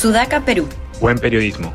Sudaca, 0.00 0.40
Perú. 0.40 0.66
Buen 0.98 1.18
periodismo. 1.18 1.74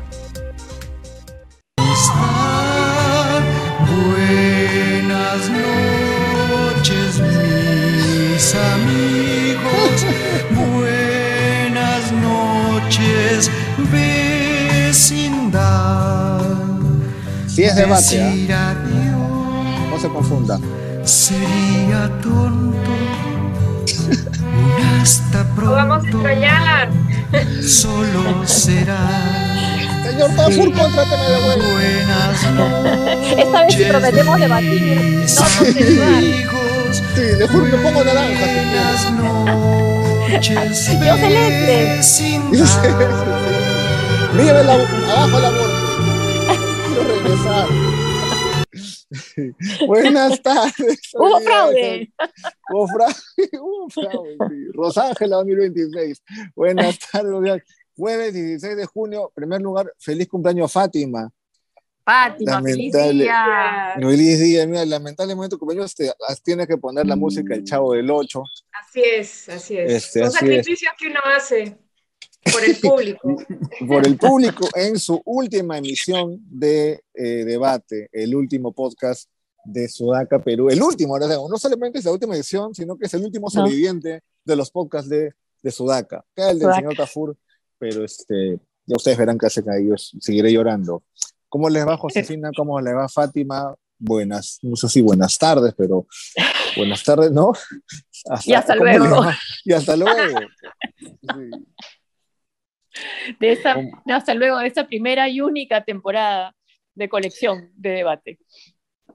Buenas 3.86 5.48
noches, 5.48 7.20
mis 7.20 8.54
amigos. 8.74 10.06
Buenas 10.50 12.10
noches, 12.10 13.48
vecindad. 14.82 15.20
Sí 17.46 17.62
es 17.62 17.76
debate, 17.76 18.22
adiós 18.52 19.88
no 19.88 19.98
se 20.00 20.08
confunda. 20.08 20.58
sería 21.04 22.10
tonto. 22.20 23.05
Hasta 25.02 25.44
Lo 25.56 25.70
vamos 25.72 25.98
a 25.98 26.00
pronto. 26.00 26.28
extrañar. 26.28 26.90
Solo 27.66 28.46
será. 28.46 28.98
Señor 30.04 30.30
Tafur, 30.36 30.72
contráteme 30.72 31.24
de 31.24 31.40
vuelta. 31.44 31.66
Buenas 31.72 32.52
noches. 32.52 33.38
Esta 33.38 33.62
vez 33.62 33.74
sí 33.74 33.84
prometemos 33.84 34.40
debatir, 34.40 35.26
no 35.26 36.04
amigos. 36.16 37.02
Sí, 37.14 37.22
le 37.38 37.48
juro 37.48 37.64
que 37.64 37.76
pongo 37.76 38.04
naranja. 38.04 38.46
Buenas 38.46 39.10
noches. 40.30 40.90
Yo 41.00 41.16
celeste. 41.16 42.02
abajo 45.10 45.40
la 45.40 45.50
muerte. 45.50 45.76
Quiero 46.86 47.02
regresar. 47.24 47.66
Buenas 49.86 50.42
tardes. 50.42 51.00
Hubo 51.14 51.40
fraude. 51.40 52.12
Hubo 52.70 52.88
fraude. 52.88 53.16
Hubo 53.60 53.90
fraude. 53.90 54.36
sí. 54.48 54.72
Rosángela 54.72 55.36
2026. 55.36 56.22
Buenas 56.54 56.98
tardes. 56.98 57.62
Jueves 57.96 58.34
16 58.34 58.76
de 58.76 58.84
junio, 58.84 59.32
primer 59.34 59.62
lugar, 59.62 59.90
feliz 59.98 60.28
cumpleaños 60.28 60.70
Fátima. 60.70 61.32
Fátima, 62.04 62.62
feliz 62.62 62.92
Lamentable. 62.92 63.24
día. 63.24 63.94
Feliz 63.98 64.40
día, 64.40 64.66
mira, 64.66 64.84
lamentablemente 64.84 65.56
cumpleaños 65.56 65.94
te, 65.94 66.12
tienes 66.44 66.66
que 66.66 66.76
poner 66.76 67.06
la 67.06 67.16
música 67.16 67.54
El 67.54 67.64
Chavo 67.64 67.94
del 67.94 68.10
8. 68.10 68.42
Así 68.72 69.02
es, 69.02 69.48
así 69.48 69.78
es. 69.78 69.92
Este, 69.92 70.20
Son 70.20 70.28
así 70.28 70.38
sacrificios 70.38 70.92
que 70.98 71.06
uno 71.08 71.20
hace 71.34 71.78
por 72.52 72.64
el 72.64 72.76
público. 72.76 73.36
por 73.88 74.06
el 74.06 74.16
público 74.16 74.68
en 74.74 74.98
su 74.98 75.20
última 75.24 75.78
emisión 75.78 76.38
de 76.48 77.02
eh, 77.14 77.44
debate, 77.44 78.08
el 78.12 78.34
último 78.34 78.72
podcast 78.72 79.28
de 79.64 79.88
Sudaca, 79.88 80.38
Perú. 80.40 80.68
El 80.70 80.82
último, 80.82 81.18
no 81.18 81.58
solamente 81.58 81.98
es 81.98 82.04
la 82.04 82.12
última 82.12 82.34
edición, 82.36 82.74
sino 82.74 82.96
que 82.96 83.06
es 83.06 83.14
el 83.14 83.24
último 83.24 83.46
No. 83.46 83.50
sobreviviente 83.50 84.22
de 84.44 84.56
los 84.56 84.70
podcasts 84.70 85.08
de, 85.08 85.32
de 85.62 85.70
Sudaca. 85.72 86.24
Queda 86.34 86.50
el 86.50 86.58
del 86.58 86.66
Sudaca. 86.66 86.78
señor 86.80 86.96
Tafur, 86.96 87.36
pero 87.78 88.04
este, 88.04 88.60
ya 88.86 88.96
ustedes 88.96 89.18
verán 89.18 89.38
qué 89.38 89.46
hacen 89.46 89.68
ahí, 89.68 89.88
yo 89.88 89.94
seguiré 89.96 90.52
llorando. 90.52 91.02
¿Cómo 91.48 91.68
les 91.68 91.86
va 91.86 91.96
Josefina? 91.96 92.50
¿Cómo 92.56 92.80
les 92.80 92.94
va 92.94 93.08
Fátima? 93.08 93.74
Buenas, 93.98 94.58
no 94.62 94.76
sé 94.76 94.88
si 94.90 95.00
buenas 95.00 95.38
tardes, 95.38 95.72
pero 95.76 96.06
buenas 96.76 97.02
tardes, 97.02 97.32
¿no? 97.32 97.52
Y 98.44 98.52
hasta 98.52 98.74
¿cómo 98.74 98.84
les 98.84 98.98
luego. 98.98 99.22
Y 99.64 99.72
hasta 99.72 99.96
luego. 99.96 100.38
Sí. 100.98 101.66
De 103.40 103.58
¿Cómo? 103.62 104.02
no, 104.06 104.14
hasta 104.14 104.34
luego 104.34 104.58
de 104.58 104.66
esta 104.68 104.86
primera 104.86 105.28
y 105.28 105.40
única 105.40 105.84
temporada 105.84 106.54
de 106.94 107.08
colección 107.08 107.70
de 107.76 107.90
debate. 107.90 108.38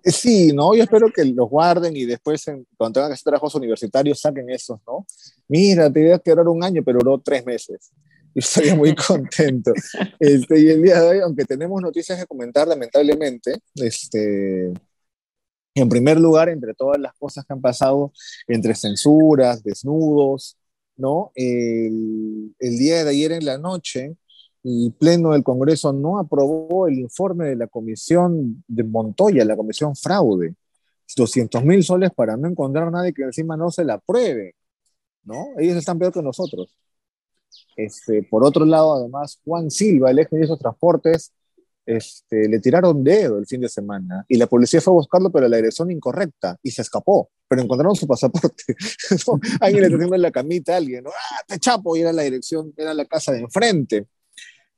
Eh, 0.03 0.11
Sí, 0.11 0.51
¿no? 0.53 0.73
Yo 0.75 0.83
espero 0.83 1.11
que 1.13 1.23
los 1.25 1.49
guarden 1.49 1.95
y 1.95 2.05
después, 2.05 2.47
en- 2.47 2.65
cuando 2.77 2.93
tengan 2.95 3.09
que 3.11 3.13
hacer 3.13 3.23
trabajos 3.25 3.53
universitarios, 3.55 4.19
saquen 4.19 4.49
esos, 4.49 4.79
¿no? 4.87 5.05
Mira, 5.47 5.91
te 5.91 6.01
ibas 6.01 6.19
a 6.19 6.23
quedar 6.23 6.47
un 6.47 6.63
año, 6.63 6.81
pero 6.83 6.99
duró 6.99 7.19
tres 7.19 7.45
meses. 7.45 7.91
Yo 8.33 8.39
estaría 8.39 8.75
muy 8.75 8.95
contento. 8.95 9.73
Este, 10.19 10.59
y 10.59 10.69
el 10.69 10.81
día 10.81 11.01
de 11.01 11.07
hoy, 11.09 11.19
aunque 11.19 11.45
tenemos 11.45 11.81
noticias 11.81 12.19
que 12.19 12.25
comentar, 12.25 12.67
lamentablemente, 12.67 13.59
este, 13.75 14.71
en 15.75 15.89
primer 15.89 16.19
lugar, 16.19 16.49
entre 16.49 16.73
todas 16.73 16.99
las 16.99 17.13
cosas 17.13 17.45
que 17.45 17.53
han 17.53 17.61
pasado, 17.61 18.11
entre 18.47 18.75
censuras, 18.75 19.63
desnudos, 19.63 20.57
¿no? 20.97 21.31
El, 21.35 22.55
el 22.59 22.77
día 22.77 23.03
de 23.03 23.09
ayer 23.09 23.31
en 23.31 23.45
la 23.45 23.57
noche, 23.57 24.15
el 24.63 24.93
Pleno 24.97 25.31
del 25.31 25.43
Congreso 25.43 25.91
no 25.93 26.19
aprobó 26.19 26.87
el 26.87 26.99
informe 26.99 27.45
de 27.45 27.55
la 27.55 27.67
Comisión 27.67 28.63
de 28.67 28.83
Montoya, 28.83 29.45
la 29.45 29.57
Comisión 29.57 29.95
Fraude. 29.95 30.55
200 31.15 31.63
mil 31.65 31.83
soles 31.83 32.11
para 32.11 32.37
no 32.37 32.47
encontrar 32.47 32.87
a 32.87 32.91
nadie 32.91 33.13
que 33.13 33.23
encima 33.23 33.57
no 33.57 33.69
se 33.69 33.83
la 33.83 33.95
apruebe, 33.95 34.55
¿no? 35.23 35.47
Ellos 35.57 35.75
están 35.75 35.99
peor 35.99 36.13
que 36.13 36.21
nosotros. 36.21 36.73
Este, 37.75 38.23
por 38.23 38.45
otro 38.45 38.65
lado, 38.65 38.93
además, 38.93 39.39
Juan 39.43 39.69
Silva, 39.69 40.11
el 40.11 40.19
ex 40.19 40.31
ministro 40.31 40.55
de 40.55 40.61
Transportes, 40.61 41.33
este, 41.85 42.47
le 42.47 42.59
tiraron 42.59 43.03
dedo 43.03 43.37
el 43.37 43.47
fin 43.47 43.61
de 43.61 43.69
semana 43.69 44.25
y 44.27 44.37
la 44.37 44.47
policía 44.47 44.81
fue 44.81 44.91
a 44.93 44.95
buscarlo, 44.95 45.31
pero 45.31 45.47
la 45.47 45.57
dirección 45.57 45.91
incorrecta 45.91 46.57
y 46.61 46.71
se 46.71 46.81
escapó, 46.81 47.29
pero 47.47 47.61
encontraron 47.61 47.95
su 47.95 48.07
pasaporte. 48.07 48.75
Alguien 49.59 49.81
le 49.81 49.87
haciendo 49.95 50.15
en 50.15 50.21
la 50.21 50.31
camita 50.31 50.73
a 50.73 50.77
alguien. 50.77 51.05
¡ah, 51.07 51.43
te 51.47 51.59
chapo! 51.59 51.95
Y 51.95 52.01
era 52.01 52.13
la 52.13 52.21
dirección, 52.23 52.73
era 52.77 52.93
la 52.93 53.05
casa 53.05 53.31
de 53.31 53.39
enfrente. 53.39 54.07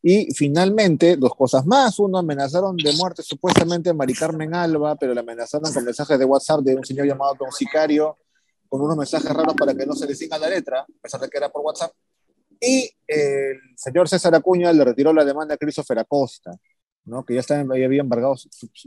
Y 0.05 0.33
finalmente, 0.33 1.15
dos 1.15 1.33
cosas 1.33 1.65
más. 1.65 1.97
Uno, 1.97 2.17
amenazaron 2.17 2.75
de 2.75 2.91
muerte 2.93 3.23
supuestamente 3.23 3.89
a 3.89 3.93
Mari 3.93 4.13
Carmen 4.13 4.53
Alba, 4.53 4.95
pero 4.97 5.13
la 5.13 5.21
amenazaron 5.21 5.71
con 5.73 5.85
mensajes 5.85 6.19
de 6.19 6.25
WhatsApp 6.25 6.59
de 6.59 6.75
un 6.75 6.83
señor 6.83 7.07
llamado 7.07 7.35
Don 7.39 7.51
Sicario, 7.53 8.17
con 8.67 8.81
unos 8.81 8.97
mensajes 8.97 9.31
raros 9.31 9.55
para 9.55 9.73
que 9.73 9.85
no 9.85 9.93
se 9.93 10.05
le 10.05 10.13
siga 10.13 10.37
la 10.37 10.49
letra, 10.49 10.81
a 10.81 11.01
pesar 11.01 11.21
de 11.21 11.29
que 11.29 11.37
era 11.37 11.49
por 11.49 11.61
WhatsApp. 11.61 11.93
Y 12.59 12.89
el 13.07 13.59
señor 13.77 14.09
César 14.09 14.35
Acuña 14.35 14.73
le 14.73 14.83
retiró 14.83 15.13
la 15.13 15.23
demanda 15.23 15.55
a 15.55 15.57
Christopher 15.57 15.99
Acosta, 15.99 16.51
¿no? 17.05 17.25
que 17.25 17.33
ya, 17.35 17.39
estaba, 17.41 17.77
ya 17.77 17.85
había, 17.85 18.01
embargado, 18.01 18.35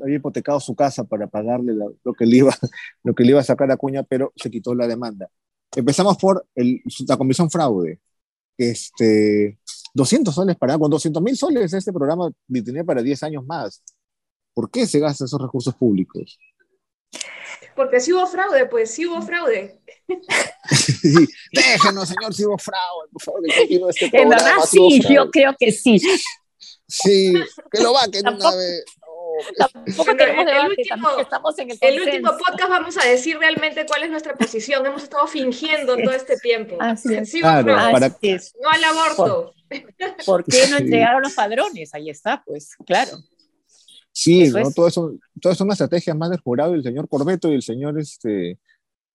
había 0.03 0.17
hipotecado 0.17 0.59
su 0.61 0.75
casa 0.75 1.05
para 1.05 1.27
pagarle 1.27 1.75
la- 1.75 1.91
lo, 2.05 2.13
que 2.15 2.27
le 2.27 2.37
iba, 2.39 2.51
lo 3.05 3.15
que 3.15 3.25
le 3.25 3.31
iba 3.31 3.41
a 3.41 3.45
sacar 3.45 3.71
a 3.71 3.75
Acuña, 3.75 4.03
pero 4.03 4.33
se 4.37 4.51
quitó 4.51 4.75
la 4.75 4.87
demanda. 4.87 5.29
Empezamos 5.75 6.17
por 6.17 6.47
el- 6.55 6.83
la 7.09 7.17
comisión 7.17 7.51
fraude. 7.51 8.01
Este, 8.59 9.59
200 9.95 10.35
soles 10.35 10.57
para, 10.57 10.79
con 10.79 10.91
200 10.91 11.23
mil 11.23 11.37
soles 11.37 11.73
este 11.73 11.93
programa 11.93 12.31
tenía 12.49 12.85
para 12.85 13.03
10 13.03 13.23
años 13.23 13.45
más. 13.45 13.83
¿Por 14.55 14.71
qué 14.71 14.87
se 14.87 14.99
gastan 14.99 15.27
esos 15.27 15.41
recursos 15.41 15.75
públicos? 15.75 16.39
Porque 17.75 18.01
si 18.01 18.13
hubo 18.13 18.27
fraude, 18.27 18.67
pues 18.67 18.91
sí 18.91 19.07
hubo 19.07 19.21
fraude. 19.23 19.81
Sí, 20.69 21.15
Déjenos, 21.53 22.09
señor, 22.09 22.35
si 22.35 22.45
hubo 22.45 22.59
fraude, 22.59 23.09
por 23.13 23.23
favor, 23.23 23.43
que 23.45 23.57
continúe 23.57 23.89
este 23.91 24.05
En 24.07 24.11
programa. 24.11 24.35
verdad, 24.43 24.65
si 24.69 24.79
hubo 24.81 24.91
sí, 24.91 25.15
yo 25.15 25.31
creo 25.31 25.55
que 25.59 25.71
sí. 25.73 26.01
Sí, 26.89 27.35
que 27.73 27.83
lo 27.83 27.93
vaquen 27.93 28.21
una 28.27 28.39
Tampoco- 28.39 28.57
vez. 28.57 28.85
Tampoco 29.59 29.93
Bueno, 29.97 30.17
queremos 30.17 30.41
el 30.41 30.47
debate, 30.47 30.69
último- 30.69 30.89
también 30.89 31.21
estamos 31.21 31.59
en 31.59 31.71
el 31.71 31.79
El 31.81 31.95
consenso. 31.99 32.11
último 32.31 32.31
podcast 32.47 32.71
vamos 32.71 32.97
a 32.97 33.07
decir 33.07 33.39
realmente 33.39 33.85
cuál 33.87 34.03
es 34.05 34.11
nuestra 34.11 34.35
posición. 34.35 34.87
Hemos 34.87 35.03
estado 35.03 35.27
fingiendo 35.27 35.95
todo 35.97 36.13
este 36.13 36.37
tiempo. 36.39 36.77
Así 36.81 37.15
es. 37.15 37.31
Sí 37.31 37.41
Claro, 37.41 37.67
para-. 37.67 38.09
No 38.09 38.71
al 38.71 38.85
aborto. 38.85 39.53
¿Por 40.25 40.45
qué 40.45 40.61
no 40.71 40.77
Sí. 40.79 40.83
entregaron 40.85 41.23
los 41.23 41.35
padrones? 41.35 41.93
Ahí 41.95 42.09
está, 42.09 42.43
pues, 42.47 42.71
claro. 42.87 43.11
Sí, 44.13 44.45
Eso 44.45 44.59
¿no? 44.61 44.69
es. 44.69 44.75
Todo 44.75 44.87
eso, 44.89 45.13
todo 45.43 45.53
eso 45.53 45.63
es 45.63 45.67
una 45.67 45.75
estrategia 45.75 46.15
más 46.15 46.31
del 46.31 46.41
jurado, 46.41 46.73
el 46.75 46.83
señor 46.83 47.07
Corbeto 47.09 47.51
y 47.51 47.55
el 47.57 47.63
señor 47.63 48.01
este, 48.01 48.53
eh, 48.53 48.59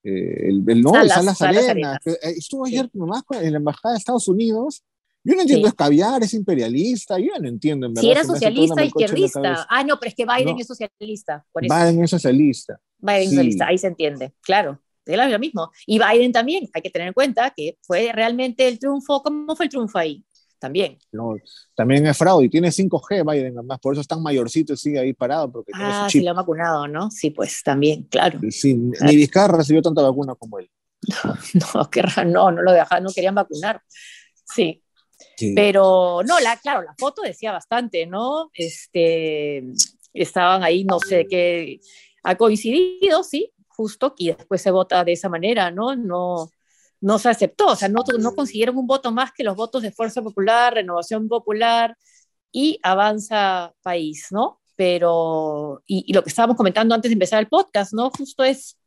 el, 0.04 0.64
el 0.68 0.82
no, 0.82 0.92
el 0.94 1.10
Salas, 1.10 1.14
Salas 1.14 1.38
Salas 1.40 1.56
Arenas, 1.70 1.70
Arenas. 1.70 2.00
que, 2.04 2.12
eh, 2.12 2.34
estuvo 2.38 2.66
ayer 2.68 2.88
nomás 2.94 3.24
con- 3.24 3.38
en 3.44 3.52
la 3.52 3.58
embajada 3.58 3.94
de 3.94 3.98
Estados 4.00 4.28
Unidos. 4.28 4.84
Yo 5.24 5.36
no 5.36 5.42
entiendo, 5.42 5.68
Sí. 5.68 5.70
es 5.70 5.76
caviar, 5.76 6.24
es 6.24 6.34
imperialista, 6.34 7.20
yo 7.20 7.32
no 7.40 7.48
entiendo. 7.48 7.86
En 7.88 7.94
verdad, 7.94 8.02
Si 8.02 8.12
era 8.12 8.24
socialista, 8.24 8.84
izquierdista. 8.84 9.68
Ah, 9.70 9.84
no, 9.84 10.00
pero 10.00 10.10
es 10.10 10.16
que 10.16 10.26
Biden 10.26 10.56
No. 10.56 10.60
es 10.62 10.68
socialista. 10.68 11.46
Por 11.52 11.66
eso. 11.66 11.74
Biden 11.76 12.04
es 12.04 12.10
socialista. 12.10 12.80
Biden 12.98 13.22
es 13.22 13.30
Sí. 13.30 13.36
socialista, 13.36 13.68
ahí 13.68 13.78
se 13.78 13.88
entiende, 13.88 14.34
claro. 14.42 14.80
Es 15.06 15.18
lo 15.32 15.40
mismo. 15.40 15.72
Y 15.88 16.00
Biden 16.00 16.32
también, 16.32 16.70
hay 16.74 16.82
que 16.82 16.90
tener 16.90 17.08
en 17.10 17.14
cuenta 17.14 17.52
que 17.56 17.78
fue 17.82 18.12
realmente 18.14 18.68
el 18.68 18.80
triunfo. 18.80 19.22
¿Cómo 19.24 19.56
fue 19.56 19.66
el 19.66 19.70
triunfo 19.70 19.98
ahí? 19.98 20.24
También. 20.60 21.00
No, 21.12 21.36
también 21.76 22.06
es 22.06 22.16
fraude 22.16 22.46
y 22.46 22.50
tiene 22.50 22.72
5G 22.72 23.24
Biden, 23.24 23.58
además, 23.58 23.80
por 23.80 23.94
eso 23.96 24.02
es 24.02 24.08
tan 24.08 24.22
mayorcito 24.22 24.74
y 24.74 24.78
sigue 24.78 25.00
ahí 25.00 25.12
parado, 25.14 25.52
porque 25.52 25.72
Ah, 25.76 26.08
sí, 26.10 26.22
lo 26.22 26.30
han 26.30 26.36
vacunado, 26.36 26.88
¿no? 26.88 27.10
Sí, 27.10 27.32
pues 27.32 27.64
también, 27.64 28.04
claro. 28.04 28.40
Sí, 28.52 28.76
ni 28.76 29.16
Vizcarra 29.16 29.58
recibió 29.58 29.82
tanta 29.82 30.04
vacuna 30.04 30.36
como 30.36 30.60
él. 30.60 30.70
No, 31.76 31.90
qué 31.90 32.04
raro, 32.04 32.30
no, 32.30 32.52
no 32.52 32.62
lo 32.62 32.72
dejaron, 32.72 33.06
no 33.06 33.12
querían 33.12 33.34
vacunar. 33.34 33.82
Sí, 34.46 34.84
Sí. 35.42 35.54
pero 35.56 36.22
no, 36.26 36.40
la, 36.40 36.58
claro, 36.58 36.82
la 36.82 36.94
foto 36.98 37.22
decía 37.22 37.52
bastante, 37.52 38.06
¿no? 38.06 38.50
Este, 38.54 39.64
estaban 40.14 40.64
ahí, 40.64 40.84
no 40.84 41.00
sé 41.00 41.26
qué, 41.28 41.80
ha 42.24 42.36
coincidido, 42.36 43.24
sí, 43.24 43.52
justo, 43.68 44.14
y 44.18 44.28
después 44.28 44.62
se 44.62 44.72
vota 44.72 45.04
de 45.04 45.14
esa 45.14 45.30
manera, 45.30 45.72
¿no? 45.72 45.96
No, 45.96 46.50
no 47.00 47.20
se 47.20 47.30
aceptó, 47.30 47.68
o 47.68 47.76
sea, 47.76 47.90
no, 47.90 48.04
no 48.20 48.36
consiguieron 48.36 48.78
un 48.78 48.88
voto 48.88 49.12
más 49.12 49.32
que 49.32 49.44
los 49.44 49.56
votos 49.56 49.82
de 49.82 49.92
Fuerza 49.92 50.22
Popular, 50.22 50.76
Renovación 50.76 51.28
Popular 51.28 51.98
y 52.52 52.80
Avanza 52.84 53.74
País, 53.82 54.28
¿no? 54.32 54.62
Pero, 54.76 55.82
y, 55.86 56.06
y 56.08 56.14
lo 56.14 56.24
que 56.24 56.30
estábamos 56.30 56.58
comentando 56.58 56.94
antes 56.94 57.10
de 57.10 57.14
empezar 57.14 57.40
el 57.40 57.48
podcast, 57.48 57.94
¿no? 57.94 58.12
Justo 58.12 58.44
es, 58.44 58.78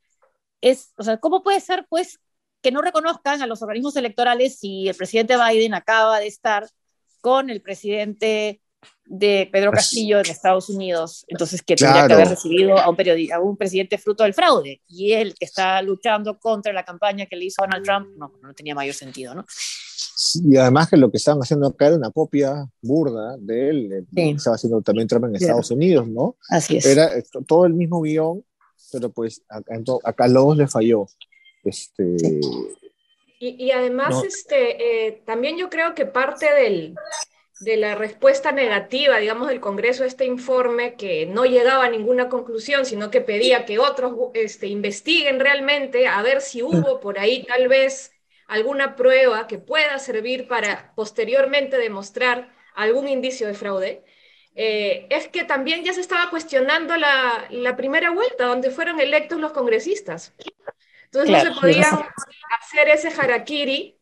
es, 0.60 0.92
o 0.96 1.02
sea, 1.02 1.18
¿cómo 1.18 1.42
puede 1.42 1.60
ser, 1.60 1.86
pues, 1.88 2.20
que 2.64 2.72
no 2.72 2.80
reconozcan 2.80 3.42
a 3.42 3.46
los 3.46 3.60
organismos 3.62 3.94
electorales 3.94 4.58
si 4.58 4.88
el 4.88 4.96
presidente 4.96 5.36
Biden 5.36 5.74
acaba 5.74 6.18
de 6.18 6.26
estar 6.26 6.66
con 7.20 7.50
el 7.50 7.60
presidente 7.60 8.62
de 9.04 9.48
Pedro 9.52 9.70
Pues- 9.70 9.82
Castillo 9.82 10.18
en 10.18 10.26
Estados 10.30 10.70
Unidos, 10.70 11.24
entonces 11.28 11.60
que 11.62 11.76
tendría 11.76 12.02
que 12.02 12.06
Claro. 12.08 12.14
haber 12.14 12.28
recibido 12.28 12.78
a 12.78 12.88
un, 12.88 12.96
a 13.34 13.40
un 13.40 13.56
presidente 13.58 13.98
fruto 13.98 14.24
del 14.24 14.32
fraude, 14.32 14.80
y 14.88 15.12
él 15.12 15.34
que 15.38 15.44
está 15.44 15.80
luchando 15.82 16.38
contra 16.38 16.72
la 16.72 16.84
campaña 16.84 17.26
que 17.26 17.36
le 17.36 17.44
hizo 17.44 17.62
Donald 17.62 17.84
Trump, 17.84 18.08
no, 18.16 18.32
no 18.42 18.54
tenía 18.54 18.74
mayor 18.74 18.94
sentido, 18.94 19.34
¿no? 19.34 19.44
Y 20.42 20.56
además 20.56 20.88
que 20.88 20.96
lo 20.96 21.10
que 21.10 21.18
estaban 21.18 21.40
haciendo 21.42 21.66
acá 21.66 21.88
era 21.88 21.96
una 21.96 22.10
copia 22.10 22.66
burda 22.80 23.36
de 23.38 23.68
él, 23.68 24.06
Sí. 24.08 24.14
que 24.16 24.30
estaba 24.30 24.56
haciendo 24.56 24.80
también 24.80 25.06
Trump 25.06 25.24
en 25.26 25.30
Claro. 25.32 25.44
Estados 25.44 25.70
Unidos, 25.70 26.08
¿no? 26.08 26.36
Así 26.48 26.78
es. 26.78 26.86
Era 26.86 27.06
esto- 27.08 27.42
todo 27.46 27.66
el 27.66 27.74
mismo 27.74 28.00
guion, 28.00 28.42
pero 28.92 29.10
pues 29.10 29.42
acá, 29.48 29.74
acá 30.04 30.28
los 30.28 30.56
le 30.56 30.66
falló. 30.66 31.06
Este, 31.64 32.06
Y, 33.38 33.62
y 33.62 33.72
además, 33.72 34.16
No. 34.16 34.22
este, 34.22 35.06
eh, 35.08 35.22
también 35.26 35.56
yo 35.58 35.68
creo 35.70 35.94
que 35.94 36.06
parte 36.06 36.52
del, 36.52 36.94
de 37.58 37.76
la 37.76 37.94
respuesta 37.94 38.52
negativa, 38.52 39.18
digamos, 39.18 39.48
del 39.48 39.60
Congreso 39.60 40.04
a 40.04 40.06
este 40.06 40.24
informe, 40.24 40.96
que 40.96 41.26
no 41.26 41.44
llegaba 41.44 41.84
a 41.84 41.90
ninguna 41.90 42.28
conclusión, 42.28 42.86
sino 42.86 43.10
que 43.10 43.20
pedía 43.20 43.64
que 43.66 43.78
otros 43.78 44.14
este, 44.34 44.66
investiguen 44.68 45.40
realmente 45.40 46.06
a 46.08 46.22
ver 46.22 46.40
si 46.40 46.62
hubo 46.62 47.00
por 47.00 47.18
ahí 47.18 47.44
tal 47.44 47.68
vez 47.68 48.12
alguna 48.46 48.96
prueba 48.96 49.46
que 49.46 49.58
pueda 49.58 49.98
servir 49.98 50.48
para 50.48 50.94
posteriormente 50.94 51.76
demostrar 51.78 52.54
algún 52.74 53.08
indicio 53.08 53.46
de 53.46 53.54
fraude. 53.54 54.04
eh, 54.56 55.06
es 55.10 55.28
que 55.28 55.44
también 55.44 55.84
ya 55.84 55.92
se 55.92 56.00
estaba 56.00 56.30
cuestionando 56.30 56.96
la, 56.96 57.46
la 57.50 57.76
primera 57.76 58.10
vuelta, 58.10 58.46
donde 58.46 58.70
fueron 58.70 59.00
electos 59.00 59.40
los 59.40 59.52
congresistas. 59.52 60.34
Entonces 61.14 61.30
Claro, 61.30 61.48
no 61.50 61.54
se 61.54 61.60
podía 61.60 62.08
hacer 62.60 62.88
ese 62.88 63.08
harakiri 63.08 63.96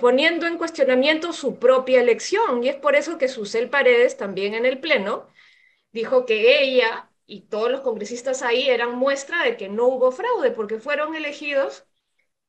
poniendo 0.00 0.46
en 0.46 0.56
cuestionamiento 0.56 1.32
su 1.34 1.58
propia 1.58 2.00
elección. 2.00 2.64
Y 2.64 2.68
es 2.70 2.76
por 2.76 2.96
eso 2.96 3.18
que 3.18 3.28
Susel 3.28 3.68
Paredes, 3.68 4.16
también 4.16 4.54
en 4.54 4.64
el 4.64 4.78
Pleno, 4.80 5.28
dijo 5.92 6.24
que 6.24 6.62
ella 6.62 7.10
y 7.26 7.42
todos 7.42 7.70
los 7.70 7.82
congresistas 7.82 8.42
ahí 8.42 8.68
eran 8.68 8.94
muestra 8.96 9.42
de 9.42 9.56
que 9.58 9.68
no 9.68 9.86
hubo 9.88 10.10
fraude, 10.10 10.50
porque 10.52 10.78
fueron 10.78 11.14
elegidos 11.14 11.84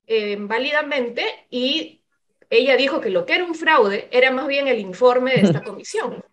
eh, 0.08 0.38
válidamente 0.40 1.26
y 1.50 2.02
ella 2.50 2.78
dijo 2.78 3.02
que 3.02 3.10
lo 3.10 3.26
que 3.26 3.36
era 3.36 3.44
un 3.44 3.56
fraude 3.56 4.08
era 4.12 4.32
más 4.32 4.48
bien 4.48 4.68
el 4.68 4.80
informe 4.80 5.34
de 5.34 5.42
esta 5.42 5.64
comisión, 5.64 6.24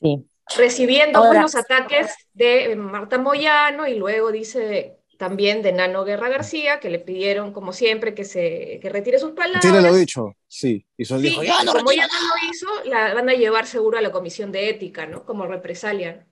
Sí. 0.00 0.26
recibiendo 0.56 1.18
Ahora- 1.20 1.42
los 1.42 1.54
ataques 1.54 2.14
de 2.32 2.72
eh, 2.72 2.76
Marta 2.76 3.18
Moyano 3.18 3.86
y 3.86 3.94
luego 3.94 4.30
dice 4.32 4.97
también 5.18 5.60
de 5.62 5.72
Nano 5.72 6.04
Guerra 6.04 6.28
García, 6.30 6.80
que 6.80 6.88
le 6.88 6.98
pidieron, 6.98 7.52
como 7.52 7.72
siempre, 7.74 8.14
que, 8.14 8.24
se, 8.24 8.78
que 8.80 8.88
retire 8.88 9.18
sus 9.18 9.32
palabras. 9.32 9.60
Tiene 9.60 9.82
lo 9.82 9.94
dicho, 9.94 10.34
sí. 10.46 10.86
Y 10.96 11.04
Sol 11.04 11.20
Sí, 11.20 11.28
dijo, 11.28 11.42
ya 11.42 11.62
no 11.64 11.72
como 11.74 11.90
ella 11.90 12.06
no 12.06 12.12
lo 12.28 12.50
hizo, 12.50 12.66
la 12.84 13.12
van 13.14 13.28
a 13.28 13.34
llevar 13.34 13.66
seguro 13.66 13.98
a 13.98 14.00
la 14.00 14.12
comisión 14.12 14.52
de 14.52 14.70
ética, 14.70 15.06
¿no? 15.06 15.26
Como 15.26 15.46
represalia. 15.46 16.26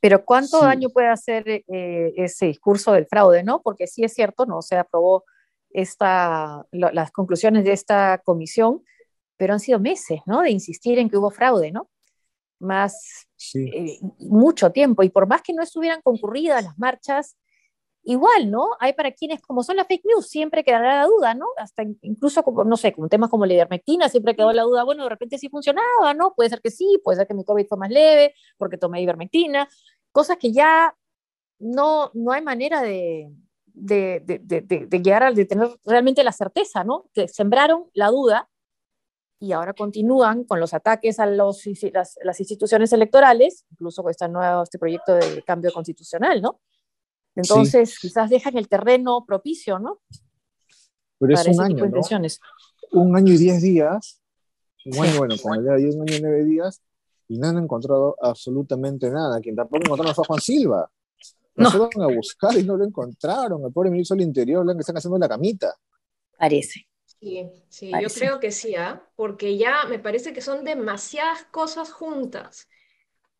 Pero 0.00 0.24
¿cuánto 0.24 0.58
Sí. 0.58 0.64
daño 0.64 0.88
puede 0.88 1.08
hacer 1.08 1.44
eh, 1.48 2.12
ese 2.16 2.46
discurso 2.46 2.92
del 2.92 3.06
fraude, 3.06 3.44
no? 3.44 3.62
Porque 3.62 3.86
sí 3.86 4.02
es 4.02 4.14
cierto, 4.14 4.46
no 4.46 4.60
se 4.62 4.76
aprobó 4.76 5.24
esta, 5.70 6.66
lo- 6.72 6.90
las 6.90 7.12
conclusiones 7.12 7.64
de 7.64 7.72
esta 7.72 8.20
comisión, 8.24 8.82
pero 9.36 9.52
han 9.52 9.60
sido 9.60 9.78
meses, 9.78 10.20
¿no? 10.26 10.42
De 10.42 10.50
insistir 10.50 10.98
en 10.98 11.08
que 11.08 11.18
hubo 11.18 11.30
fraude, 11.30 11.70
¿no? 11.72 11.88
Más 12.62 13.26
Sí. 13.36 13.68
eh, 13.74 13.98
mucho 14.20 14.70
tiempo 14.72 15.02
y 15.02 15.10
por 15.10 15.26
más 15.26 15.42
que 15.42 15.52
no 15.52 15.62
estuvieran 15.62 16.00
concurridas 16.02 16.64
las 16.64 16.78
marchas, 16.78 17.36
igual, 18.04 18.50
¿no? 18.50 18.68
Hay 18.80 18.92
para 18.94 19.12
quienes, 19.12 19.40
como 19.42 19.62
son 19.62 19.76
las 19.76 19.86
fake 19.86 20.04
news, 20.04 20.28
siempre 20.28 20.64
quedará 20.64 20.96
la 21.02 21.06
duda, 21.06 21.34
¿no? 21.34 21.46
Hasta 21.56 21.82
in- 21.82 21.98
incluso, 22.02 22.42
como, 22.42 22.64
no 22.64 22.76
sé, 22.76 22.92
con 22.92 23.08
temas 23.08 23.30
como 23.30 23.46
la 23.46 23.54
ivermectina, 23.54 24.08
siempre 24.08 24.34
quedó 24.36 24.52
la 24.52 24.62
duda, 24.62 24.84
bueno, 24.84 25.04
de 25.04 25.10
repente 25.10 25.38
sí 25.38 25.48
funcionaba, 25.48 26.14
¿no? 26.14 26.34
Puede 26.34 26.50
ser 26.50 26.60
que 26.60 26.70
sí, 26.70 27.00
puede 27.04 27.18
ser 27.18 27.26
que 27.28 27.34
mi 27.34 27.44
COVID 27.44 27.66
fue 27.68 27.78
más 27.78 27.90
leve 27.90 28.34
porque 28.58 28.76
tomé 28.78 29.02
ivermectina, 29.02 29.68
cosas 30.12 30.36
que 30.38 30.52
ya 30.52 30.96
no, 31.60 32.10
no 32.14 32.32
hay 32.32 32.42
manera 32.42 32.82
de, 32.82 33.30
de, 33.66 34.20
de, 34.24 34.38
de, 34.40 34.60
de- 34.62 34.86
de 34.86 35.02
llegar 35.02 35.22
a 35.22 35.32
de 35.32 35.44
tener 35.44 35.68
realmente 35.84 36.24
la 36.24 36.32
certeza, 36.32 36.84
¿no? 36.84 37.06
Que 37.12 37.28
sembraron 37.28 37.84
la 37.94 38.08
duda 38.08 38.48
y 39.42 39.50
ahora 39.50 39.72
continúan 39.74 40.44
con 40.44 40.60
los 40.60 40.72
ataques 40.72 41.18
a 41.18 41.26
los, 41.26 41.64
las, 41.92 42.16
las 42.22 42.38
instituciones 42.38 42.92
electorales, 42.92 43.66
incluso 43.72 44.00
con 44.04 44.12
este 44.12 44.28
nuevo 44.28 44.62
este 44.62 44.78
proyecto 44.78 45.14
de 45.16 45.42
cambio 45.42 45.72
constitucional, 45.72 46.40
¿no? 46.40 46.60
Entonces, 47.34 47.98
quizás 47.98 48.30
dejan 48.30 48.56
el 48.56 48.68
terreno 48.68 49.24
propicio, 49.26 49.80
¿no? 49.80 50.00
Pero 51.18 51.34
es 51.34 51.40
Para 51.40 51.50
un 51.50 51.54
ese 51.54 51.62
año, 51.64 51.86
¿no? 51.88 53.00
Un 53.00 53.16
año 53.16 53.32
y 53.32 53.36
diez 53.36 53.62
días. 53.62 54.20
Un 54.84 54.92
Sí. 54.92 55.00
año, 55.00 55.18
bueno, 55.18 55.34
como 55.42 55.54
ya 55.56 55.74
diez, 55.74 55.94
un 55.96 56.02
año 56.02 56.16
y 56.18 56.20
nueve 56.20 56.44
días, 56.44 56.80
y 57.26 57.38
no 57.38 57.48
han 57.48 57.58
encontrado 57.58 58.16
absolutamente 58.20 59.10
nada. 59.10 59.40
Quien 59.40 59.56
tampoco 59.56 59.84
encontraron 59.84 60.14
fue 60.14 60.24
Juan 60.24 60.40
Silva. 60.40 60.88
No. 61.56 61.70
fueron 61.70 62.02
a 62.02 62.14
buscar 62.14 62.56
y 62.56 62.62
no 62.62 62.76
lo 62.76 62.84
encontraron. 62.84 63.64
El 63.64 63.72
pobre 63.72 63.90
ministro 63.90 64.16
del 64.16 64.26
Interior, 64.26 64.64
le 64.64 64.78
están 64.78 64.96
haciendo 64.96 65.18
la 65.18 65.28
camita. 65.28 65.74
Parece. 66.38 66.86
Sí, 67.22 67.48
sí, 67.68 67.92
yo 68.00 68.08
creo 68.08 68.40
que 68.40 68.50
sí, 68.50 68.74
¿ah? 68.74 69.00
Porque 69.14 69.56
ya 69.56 69.84
me 69.84 70.00
parece 70.00 70.32
que 70.32 70.40
son 70.40 70.64
demasiadas 70.64 71.44
cosas 71.52 71.92
juntas. 71.92 72.68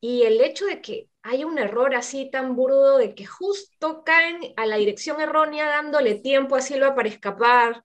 Y 0.00 0.22
el 0.22 0.40
hecho 0.40 0.66
de 0.66 0.80
que 0.80 1.08
haya 1.22 1.48
un 1.48 1.58
error 1.58 1.92
así 1.96 2.30
tan 2.30 2.54
burdo, 2.54 2.98
de 2.98 3.16
que 3.16 3.26
justo 3.26 4.04
caen 4.04 4.54
a 4.56 4.66
la 4.66 4.76
dirección 4.76 5.20
errónea 5.20 5.66
dándole 5.66 6.14
tiempo 6.14 6.54
a 6.54 6.60
Silva 6.60 6.94
para 6.94 7.08
escapar, 7.08 7.84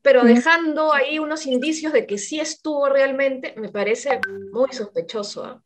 pero 0.00 0.22
dejando 0.22 0.92
ahí 0.94 1.18
unos 1.18 1.44
indicios 1.46 1.92
de 1.92 2.06
que 2.06 2.18
sí 2.18 2.38
estuvo 2.38 2.88
realmente, 2.88 3.52
me 3.56 3.68
parece 3.68 4.20
muy 4.52 4.72
sospechoso. 4.72 5.44
¿ah? 5.44 5.64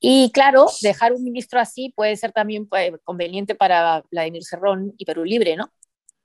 Y 0.00 0.32
claro, 0.32 0.66
dejar 0.82 1.12
un 1.12 1.22
ministro 1.22 1.60
así 1.60 1.92
puede 1.94 2.16
ser 2.16 2.32
también 2.32 2.68
pues, 2.68 2.90
conveniente 3.04 3.54
para 3.54 4.02
Vladimir 4.10 4.42
Cerrón 4.42 4.92
y 4.98 5.04
Perú 5.04 5.24
Libre, 5.24 5.54
¿no? 5.54 5.72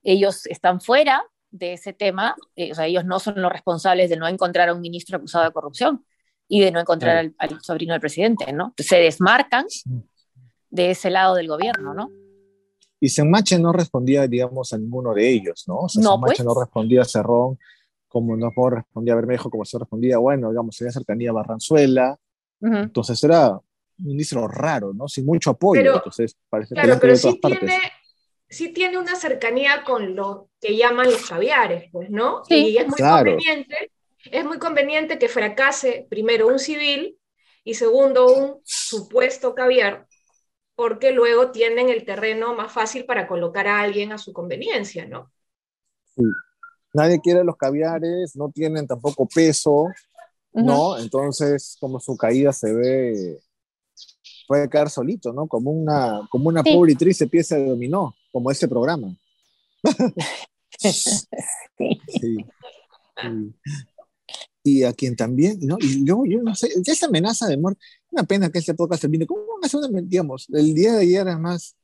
Ellos 0.02 0.46
están 0.46 0.80
fuera 0.80 1.24
de 1.58 1.72
ese 1.74 1.92
tema, 1.92 2.34
eh, 2.54 2.72
o 2.72 2.74
sea, 2.74 2.86
ellos 2.86 3.04
no 3.04 3.18
son 3.18 3.40
los 3.40 3.52
responsables 3.52 4.10
de 4.10 4.16
no 4.16 4.26
encontrar 4.28 4.68
a 4.68 4.74
un 4.74 4.80
ministro 4.80 5.16
acusado 5.16 5.44
de 5.44 5.52
corrupción 5.52 6.04
y 6.48 6.60
de 6.60 6.70
no 6.70 6.80
encontrar 6.80 7.16
al, 7.16 7.34
al 7.38 7.60
sobrino 7.62 7.92
del 7.94 8.00
presidente, 8.00 8.52
¿no? 8.52 8.72
Se 8.78 8.96
desmarcan 8.96 9.66
de 10.70 10.90
ese 10.90 11.10
lado 11.10 11.34
del 11.34 11.48
gobierno, 11.48 11.94
¿no? 11.94 12.10
Y 13.00 13.08
Senmache 13.10 13.58
no 13.58 13.72
respondía, 13.72 14.26
digamos, 14.26 14.72
a 14.72 14.78
ninguno 14.78 15.12
de 15.14 15.28
ellos, 15.28 15.64
¿no? 15.66 15.76
O 15.80 15.88
sea, 15.88 16.02
No, 16.02 16.12
Senmache 16.12 16.42
pues. 16.42 16.46
no 16.46 16.60
respondía 16.60 17.02
a 17.02 17.04
Cerrón, 17.04 17.58
como 18.08 18.36
no 18.36 18.50
respondía 18.70 19.12
a 19.12 19.16
Bermejo, 19.16 19.50
como 19.50 19.64
se 19.64 19.78
respondía, 19.78 20.18
bueno, 20.18 20.48
digamos, 20.50 20.76
tenía 20.76 20.92
cercanía 20.92 21.30
a 21.30 21.34
Barranzuela. 21.34 22.16
Ujú. 22.60 22.74
Entonces 22.76 23.22
era 23.22 23.50
un 23.50 23.60
ministro 23.98 24.48
raro, 24.48 24.94
¿no? 24.94 25.08
Sin 25.08 25.26
mucho 25.26 25.50
apoyo. 25.50 25.80
Pero- 25.82 25.96
entonces 25.96 26.36
parece 26.48 26.74
que 26.74 26.80
Claro, 26.80 26.98
pero 27.00 27.16
sí 27.16 27.22
todas 27.22 27.58
tiene, 27.58 27.74
partes. 27.74 27.90
Sí 28.48 28.72
tiene 28.72 28.98
una 28.98 29.16
cercanía 29.16 29.84
con 29.84 30.14
lo 30.16 30.50
que 30.60 30.76
llaman 30.76 31.10
los 31.10 31.26
caviares, 31.28 31.90
pues, 31.92 32.10
¿no? 32.10 32.42
Sí. 32.48 32.54
y 32.72 32.76
es 32.78 32.86
muy 32.86 32.98
Claro. 32.98 33.36
conveniente, 33.36 33.92
es 34.30 34.44
muy 34.44 34.58
conveniente 34.58 35.18
que 35.18 35.28
fracase 35.28 36.06
primero 36.10 36.48
un 36.48 36.58
civil 36.58 37.18
y 37.64 37.74
segundo 37.74 38.28
un 38.32 38.60
supuesto 38.64 39.54
caviar, 39.54 40.06
porque 40.76 41.12
luego 41.12 41.50
tienen 41.52 41.88
el 41.90 42.04
terreno 42.04 42.54
más 42.54 42.72
fácil 42.72 43.06
para 43.06 43.28
colocar 43.28 43.68
a 43.68 43.80
alguien 43.80 44.12
a 44.12 44.18
su 44.18 44.32
conveniencia, 44.32 45.06
¿no? 45.06 45.32
Nadie 46.94 47.20
quiere 47.20 47.44
los 47.44 47.56
caviares, 47.56 48.36
no 48.36 48.50
tienen 48.50 48.86
tampoco 48.86 49.26
peso, 49.26 49.88
¿no? 50.54 50.98
Entonces, 50.98 51.76
como 51.80 52.00
su 52.00 52.16
caída 52.16 52.52
se 52.52 52.72
ve, 52.74 53.40
puede 54.46 54.68
quedar 54.68 54.90
solito, 54.90 55.32
¿no? 55.32 55.46
Como 55.46 55.70
una, 55.70 56.26
como 56.30 56.48
una 56.48 56.62
Sí. 56.64 56.70
pobre 56.72 56.92
y 56.92 56.96
triste 56.96 57.26
pieza 57.26 57.56
de 57.56 57.66
dominó, 57.66 58.14
como 58.36 58.50
este 58.50 58.68
programa. 58.68 59.16
Sí. 60.78 60.92
Sí. 60.92 62.36
Sí. 63.22 63.54
Y 64.62 64.82
a 64.82 64.92
quien 64.92 65.16
también, 65.16 65.58
¿no? 65.62 65.78
Y 65.80 66.04
yo, 66.04 66.22
yo 66.26 66.42
no 66.42 66.54
sé, 66.54 66.68
esa 66.84 67.06
amenaza 67.06 67.46
de 67.46 67.56
muerte, 67.56 67.80
una 68.10 68.24
pena 68.24 68.50
que 68.50 68.58
este 68.58 68.74
podcast 68.74 69.00
termine. 69.00 69.26
¿Cómo 69.26 69.40
van 69.40 69.60
a 69.62 69.66
hacer 69.66 69.80
una, 69.80 70.02
digamos, 70.02 70.48
el 70.52 70.74
día 70.74 70.92
de 70.92 71.00
ayer 71.02 71.26
además, 71.26 71.74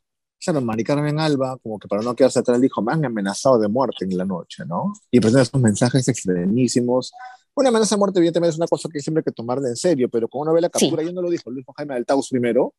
claro, 0.45 0.61
Mari 0.61 0.85
Carmen 0.85 1.19
Alba, 1.19 1.57
como 1.63 1.79
que 1.79 1.89
para 1.89 2.03
no 2.03 2.15
quedarse 2.15 2.41
atrás, 2.41 2.61
dijo, 2.61 2.83
me 2.83 2.93
han 2.93 3.03
amenazado 3.03 3.59
de 3.59 3.69
muerte 3.69 4.05
en 4.05 4.15
la 4.19 4.27
noche, 4.27 4.65
¿no? 4.67 4.93
Y 5.11 5.21
presenta 5.21 5.43
esos 5.43 5.61
mensajes 5.61 6.07
extremísimos. 6.09 7.13
Una 7.55 7.71
amenaza 7.71 7.95
de 7.95 7.99
muerte, 7.99 8.19
evidentemente, 8.19 8.51
es 8.51 8.59
una 8.59 8.67
cosa 8.67 8.91
que 8.93 9.01
siempre 9.01 9.21
hay 9.21 9.25
que 9.25 9.33
tomarla 9.33 9.69
en 9.71 9.77
serio, 9.77 10.11
pero 10.11 10.29
como 10.29 10.43
uno 10.43 10.53
ve 10.53 10.61
la 10.61 10.69
Sí. 10.75 10.85
captura, 10.87 11.03
yo 11.03 11.13
no 11.13 11.23
lo 11.23 11.31
dijo 11.31 11.51
Luis 11.51 11.65
Jaime 11.77 11.95
del 11.95 12.05
Taus 12.05 12.29
primero, 12.29 12.75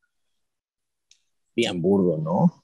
bien 1.55 1.81
burdo, 1.81 2.19
¿no? 2.19 2.62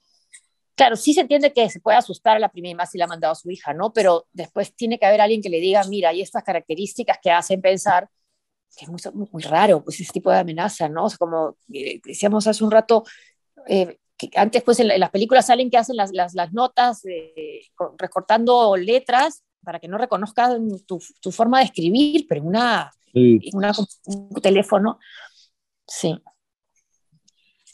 Claro, 0.79 0.95
sí 0.95 1.13
se 1.13 1.19
entiende 1.19 1.51
que 1.51 1.69
se 1.69 1.81
puede 1.81 1.97
asustar 1.97 2.37
a 2.37 2.39
la 2.39 2.47
primera 2.47 2.71
y 2.71 2.75
más 2.75 2.89
si 2.89 2.97
la 2.97 3.03
ha 3.03 3.07
mandado 3.09 3.33
a 3.33 3.35
su 3.35 3.51
hija, 3.51 3.73
¿no? 3.73 3.91
Pero 3.91 4.27
después 4.31 4.73
tiene 4.73 4.97
que 4.97 5.05
haber 5.05 5.19
alguien 5.19 5.41
que 5.41 5.49
le 5.49 5.59
diga, 5.59 5.83
mira, 5.89 6.07
hay 6.09 6.21
estas 6.21 6.41
características 6.41 7.17
que 7.21 7.31
hacen 7.31 7.61
pensar 7.61 8.07
que 8.77 8.85
es 8.85 8.89
muy, 8.89 9.27
muy, 9.33 9.43
raro, 9.43 9.83
pues 9.83 9.99
ese 9.99 10.13
tipo 10.13 10.31
de 10.31 10.37
amenaza, 10.39 10.87
¿no? 10.87 11.03
O 11.03 11.09
sea, 11.09 11.17
como 11.17 11.57
eh, 11.73 11.99
decíamos 12.01 12.47
hace 12.47 12.63
un 12.63 12.71
rato, 12.71 13.03
eh, 13.67 13.97
que 14.17 14.29
antes 14.35 14.63
pues 14.63 14.79
en, 14.79 14.89
en 14.89 15.01
las 15.01 15.09
películas 15.09 15.47
salen 15.47 15.69
que 15.69 15.75
hacen 15.77 15.97
las, 15.97 16.11
las, 16.13 16.33
las 16.33 16.53
notas 16.53 17.01
eh, 17.05 17.59
recortando 17.97 18.77
letras 18.77 19.43
para 19.61 19.81
que 19.81 19.89
no 19.89 19.97
reconozcan 19.97 20.69
tu, 20.85 21.01
tu 21.19 21.31
forma 21.33 21.59
de 21.59 21.65
escribir, 21.65 22.25
pero 22.29 22.41
una, 22.43 22.89
Sí. 23.11 23.49
una- 23.53 23.73
un 24.05 24.41
teléfono, 24.41 24.97
sí. 25.85 26.15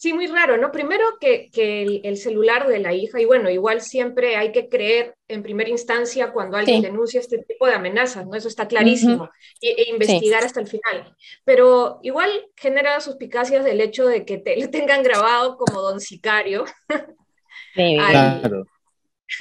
Sí, 0.06 0.14
muy 0.14 0.28
raro, 0.28 0.56
¿no? 0.58 0.72
Primero 0.72 1.04
que, 1.20 1.50
que 1.52 1.82
el, 1.82 2.02
el 2.04 2.18
celular 2.18 2.68
de 2.68 2.78
la 2.78 2.94
hija, 2.94 3.20
y 3.20 3.26
bueno, 3.26 3.50
igual 3.50 3.82
siempre 3.82 4.36
hay 4.36 4.52
que 4.52 4.70
creer 4.70 5.16
en 5.28 5.42
primera 5.42 5.72
instancia 5.72 6.32
cuando 6.32 6.58
alguien 6.58 6.82
Sí. 6.82 6.86
denuncia 6.86 7.20
este 7.20 7.40
tipo 7.40 7.66
de 7.66 7.74
amenazas, 7.74 8.28
¿no? 8.28 8.36
Eso 8.36 8.48
está 8.48 8.68
clarísimo, 8.68 9.32
y- 9.60 9.70
e, 9.70 9.90
investigar 9.90 10.44
hasta 10.44 10.60
el 10.60 10.68
final. 10.68 11.16
Pero 11.44 11.98
igual 12.04 12.30
genera 12.56 13.00
suspicacias 13.02 13.66
del 13.66 13.82
hecho 13.82 14.06
de 14.06 14.26
que 14.26 14.38
te, 14.38 14.56
le 14.58 14.68
tengan 14.68 15.02
grabado 15.02 15.58
como 15.58 15.82
don 15.82 16.00
sicario, 16.00 16.66
Sí, 17.74 17.98
Ay. 18.00 18.42
Claro. 18.42 18.66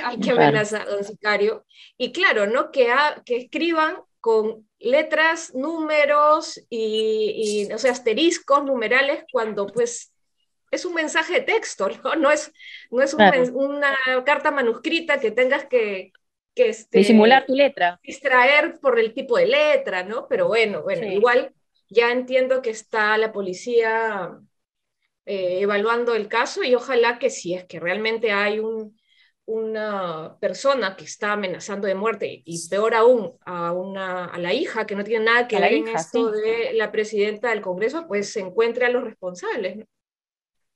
al 0.02 0.14
que 0.16 0.22
Claro. 0.22 0.42
amenaza 0.44 0.86
don 0.86 1.04
sicario, 1.04 1.66
y 1.98 2.10
claro, 2.10 2.46
¿no? 2.46 2.70
Que, 2.70 2.90
ha- 2.90 3.22
que 3.26 3.36
escriban 3.36 3.98
con 4.20 4.66
letras, 4.78 5.54
números 5.54 6.58
y, 6.70 7.66
y, 7.68 7.72
o 7.74 7.76
sea, 7.76 7.92
asteriscos, 7.92 8.64
numerales, 8.64 9.24
cuando 9.30 9.66
pues 9.66 10.10
es 10.70 10.84
un 10.84 10.94
mensaje 10.94 11.34
de 11.34 11.40
texto, 11.42 11.88
¿no? 12.04 12.14
No 12.16 12.30
es, 12.30 12.52
no 12.90 13.02
es 13.02 13.14
un 13.14 13.20
Claro. 13.20 13.42
mens- 13.44 13.52
una 13.54 13.96
carta 14.24 14.50
manuscrita 14.50 15.20
que 15.20 15.30
tengas 15.30 15.66
que, 15.66 16.12
que 16.54 16.68
este, 16.70 16.98
Disimular 16.98 17.46
tu 17.46 17.54
letra. 17.54 18.00
distraer 18.02 18.78
por 18.80 18.98
el 18.98 19.14
tipo 19.14 19.36
de 19.38 19.46
letra, 19.46 20.02
¿no? 20.04 20.26
Pero 20.28 20.48
bueno, 20.48 20.82
bueno, 20.82 21.02
Sí. 21.02 21.14
igual 21.14 21.52
ya 21.88 22.10
entiendo 22.12 22.62
que 22.62 22.70
está 22.70 23.16
la 23.18 23.32
policía 23.32 24.38
eh, 25.26 25.60
evaluando 25.60 26.14
el 26.14 26.28
caso 26.28 26.62
y 26.62 26.74
ojalá 26.74 27.18
que 27.18 27.30
si 27.30 27.54
es 27.54 27.64
que 27.64 27.80
realmente 27.80 28.32
hay 28.32 28.58
un, 28.60 28.98
una 29.46 30.36
persona 30.40 30.96
que 30.96 31.04
está 31.04 31.32
amenazando 31.32 31.86
de 31.86 31.94
muerte 31.94 32.42
y 32.44 32.68
peor 32.68 32.94
aún 32.94 33.36
a, 33.44 33.72
una, 33.72 34.26
a 34.26 34.38
la 34.38 34.52
hija 34.52 34.86
que 34.86 34.94
no 34.96 35.04
tiene 35.04 35.24
nada 35.26 35.48
que 35.48 35.58
ver 35.60 35.72
en 35.74 35.88
esto 35.88 36.30
sí. 36.32 36.40
de 36.42 36.72
la 36.74 36.90
presidenta 36.92 37.50
del 37.50 37.60
Congreso, 37.62 38.06
pues 38.06 38.32
se 38.32 38.40
encuentre 38.40 38.86
a 38.86 38.90
los 38.90 39.04
responsables. 39.04 39.76
¿no? 39.78 39.84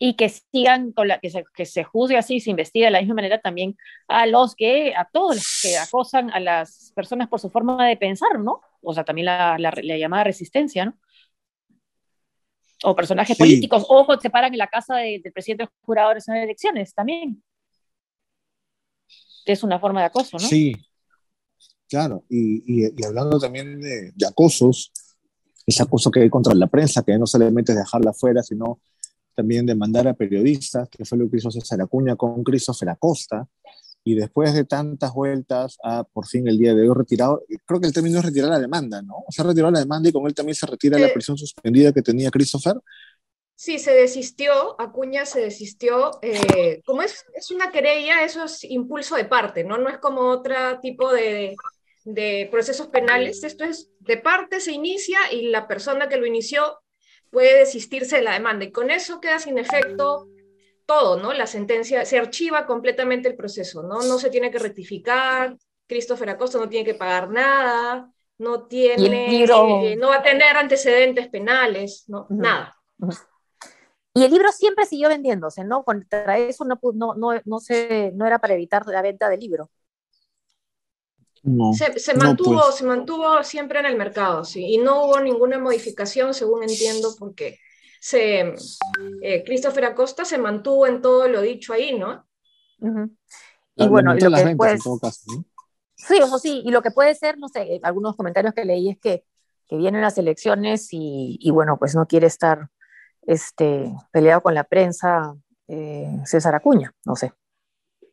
Y 0.00 0.14
que 0.14 0.28
sigan 0.28 0.93
con 0.93 1.09
la 1.09 1.19
que 1.19 1.28
se, 1.31 1.45
que 1.55 1.67
se 1.67 1.83
juzgue 1.85 2.17
así, 2.17 2.38
se 2.40 2.50
investigue 2.50 2.85
de 2.85 2.90
la 2.93 3.00
misma 3.00 3.17
manera 3.17 3.40
también 3.40 3.76
a 4.07 4.26
los 4.26 4.55
que, 4.55 4.95
a 4.95 5.09
todos 5.12 5.37
los 5.37 5.61
que 5.62 5.76
acosan 5.76 6.31
a 6.31 6.38
las 6.40 6.93
personas 6.95 7.28
por 7.28 7.40
su 7.40 7.50
forma 7.50 7.85
de 7.87 7.97
pensar, 7.97 8.38
¿no? 8.38 8.61
O 8.81 8.95
sea, 8.95 9.05
también 9.05 9.26
la, 9.26 9.57
la, 9.59 9.73
la 9.83 9.97
llamada 9.97 10.25
resistencia, 10.25 10.85
¿no? 10.85 10.95
O 12.85 12.95
personajes 12.95 13.37
Sí. 13.37 13.43
políticos, 13.43 13.85
ojo, 13.88 14.21
se 14.21 14.31
paran 14.31 14.52
en 14.52 14.59
la 14.59 14.69
casa 14.69 14.95
de- 14.97 15.21
del 15.23 15.33
presidente 15.33 15.64
del 15.64 15.71
jurado 15.83 16.11
en 16.12 16.17
las 16.19 16.28
elecciones 16.28 16.95
también. 16.95 17.43
Es 19.45 19.62
una 19.64 19.81
forma 19.81 20.00
de 20.00 20.07
acoso, 20.07 20.37
¿no? 20.38 20.47
Sí, 20.47 20.75
claro. 21.88 22.25
Y, 22.28 22.62
y- 22.87 22.93
y 22.97 23.05
hablando 23.05 23.38
también 23.40 23.81
de, 23.81 24.12
de 24.14 24.26
acosos, 24.26 24.93
ese 25.67 25.83
acoso 25.83 26.11
que 26.11 26.21
hay 26.21 26.31
contra 26.31 26.55
la 26.55 26.67
prensa, 26.69 27.02
que 27.02 27.19
no 27.19 27.26
solamente 27.26 27.73
es 27.73 27.78
dejarla 27.78 28.11
afuera, 28.11 28.43
sino 28.45 28.81
también 29.38 29.64
de 29.66 29.76
mandar 29.76 30.09
a 30.09 30.14
periodistas, 30.14 30.88
que 30.88 31.04
fue 31.04 31.16
lo 31.16 31.30
que 31.30 31.37
hizo 31.37 31.50
César 31.52 31.80
Acuña 31.80 32.16
con 32.16 32.42
Christopher 32.42 32.88
Acosta, 32.88 33.47
y 34.02 34.14
después 34.16 34.52
de 34.52 34.64
tantas 34.64 35.12
vueltas, 35.14 35.76
a 35.85 36.02
por 36.02 36.26
fin 36.26 36.49
el 36.49 36.59
día 36.59 36.75
de 36.75 36.83
hoy 36.88 36.95
retirado, 36.97 37.45
creo 37.66 37.80
que 37.80 37.87
el 37.87 37.92
término 37.92 38.18
es 38.18 38.25
retirar 38.25 38.50
la 38.50 38.59
demanda, 38.59 39.00
¿no? 39.02 39.16
Se 39.28 39.42
ha 39.42 39.45
retirado 39.45 39.71
la 39.71 39.78
demanda 39.80 40.09
y 40.09 40.12
con 40.12 40.26
él 40.26 40.35
también 40.35 40.57
se 40.57 40.66
retira 40.66 40.99
la 40.99 41.07
Sí. 41.09 41.14
prisión 41.14 41.37
suspendida 41.38 41.92
que 41.92 42.02
tenía 42.02 42.30
Christopher. 42.30 42.75
Sí, 43.54 43.78
se 43.78 43.92
desistió, 43.92 44.80
Acuña 44.80 45.25
se 45.26 45.40
desistió. 45.40 46.18
eh, 46.23 46.80
como 46.87 47.02
es, 47.02 47.25
es 47.35 47.50
una 47.50 47.71
querella, 47.71 48.25
eso 48.25 48.45
es 48.45 48.64
impulso 48.64 49.14
de 49.16 49.25
parte, 49.26 49.62
¿no? 49.64 49.78
No 49.78 49.88
es 49.88 49.99
como 49.99 50.23
otro 50.30 50.54
tipo 50.80 51.12
de, 51.12 51.54
de 52.04 52.49
procesos 52.50 52.87
penales. 52.88 53.45
Esto 53.45 53.64
es 53.64 53.90
de 54.00 54.16
parte, 54.16 54.61
se 54.61 54.73
inicia 54.73 55.18
y 55.33 55.49
la 55.49 55.66
persona 55.68 56.09
que 56.09 56.16
lo 56.16 56.25
inició 56.26 56.62
puede 57.30 57.58
desistirse 57.58 58.16
de 58.16 58.23
la 58.23 58.32
demanda. 58.32 58.64
Y 58.64 58.73
con 58.73 58.90
eso 58.90 59.20
queda 59.20 59.38
sin 59.38 59.58
efecto 59.58 60.28
todo, 60.87 61.20
¿no? 61.20 61.32
La 61.32 61.47
sentencia, 61.47 62.04
se 62.04 62.18
archiva 62.18 62.66
completamente 62.66 63.28
el 63.28 63.37
proceso, 63.37 63.82
¿no? 63.82 64.02
No 64.02 64.18
se 64.18 64.30
tiene 64.30 64.50
que 64.50 64.58
rectificar, 64.58 65.56
Christopher 65.87 66.30
Acosta 66.30 66.58
no 66.58 66.68
tiene 66.68 66.85
que 66.85 66.94
pagar 66.94 67.30
nada, 67.30 68.11
no 68.38 68.66
tiene, 68.66 69.44
eh, 69.44 69.97
no 69.97 70.08
va 70.08 70.16
a 70.16 70.23
tener 70.23 70.56
antecedentes 70.56 71.28
penales, 71.28 72.04
¿no? 72.08 72.26
Nada. 72.30 72.76
Y 74.14 74.25
el 74.25 74.32
libro 74.32 74.50
siempre 74.50 74.87
siguió 74.87 75.08
vendiéndose, 75.08 75.64
¿no? 75.64 75.85
Contra 75.85 76.38
eso 76.38 76.64
no, 76.64 76.78
no, 76.94 77.14
no, 77.14 77.40
no, 77.44 77.61
se, 77.61 78.12
no 78.14 78.26
era 78.26 78.38
para 78.38 78.54
evitar 78.54 78.87
la 78.87 79.02
venta 79.02 79.28
del 79.28 79.40
libro. 79.40 79.70
No. 81.42 81.73
Se, 81.73 81.99
se 81.99 82.14
No, 82.14 82.21
mantuvo, 82.25 82.61
pues. 82.62 82.75
se 82.76 82.85
mantuvo 82.85 83.42
siempre 83.45 83.80
en 83.80 83.87
el 83.87 83.97
mercado, 83.97 84.45
sí, 84.45 84.64
y 84.75 84.78
no 84.78 85.04
hubo 85.04 85.21
ninguna 85.21 85.59
modificación, 85.59 86.35
según 86.35 86.62
entiendo, 86.62 87.14
porque 87.18 87.59
se, 88.00 88.54
eh, 89.23 89.45
Christopher 89.45 89.87
Acosta 89.87 90.25
se 90.25 90.38
mantuvo 90.38 90.87
en 90.87 91.02
todo 91.02 91.28
lo 91.28 91.40
dicho 91.40 91.73
ahí, 91.73 91.99
¿no? 91.99 92.26
Y 93.76 93.87
bueno, 93.88 94.14
lo 94.14 94.18
que 94.30 94.45
después, 94.45 94.83
todo 94.83 94.99
caso, 94.99 95.21
¿no? 95.28 95.45
sí, 95.95 96.16
eso 96.18 96.38
sí, 96.38 96.62
y 96.64 96.71
lo 96.71 96.83
que 96.83 96.90
puede 96.90 97.14
ser, 97.14 97.38
no 97.38 97.49
sé, 97.49 97.80
algunos 97.83 98.16
comentarios 98.16 98.54
que 98.54 98.64
leí 98.64 98.90
es 98.90 98.99
que, 98.99 99.25
que 99.68 99.76
vienen 99.76 100.00
las 100.02 100.18
elecciones 100.18 100.88
y, 100.92 101.38
y 101.40 101.50
bueno, 101.50 101.78
pues 101.78 101.95
no 101.95 102.07
quiere 102.07 102.26
estar 102.26 102.68
este, 103.26 103.92
peleado 104.11 104.42
con 104.42 104.54
la 104.54 104.64
prensa 104.64 105.35
eh, 105.68 106.18
César 106.25 106.54
Acuña, 106.54 106.92
no 107.04 107.14
sé. 107.14 107.33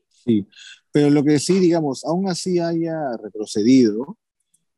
Sí, 0.09 0.47
pero 0.95 1.09
lo 1.09 1.25
que 1.25 1.39
sí, 1.39 1.59
digamos, 1.59 2.05
aún 2.05 2.29
así 2.29 2.57
haya 2.57 2.95
retrocedido, 3.21 4.17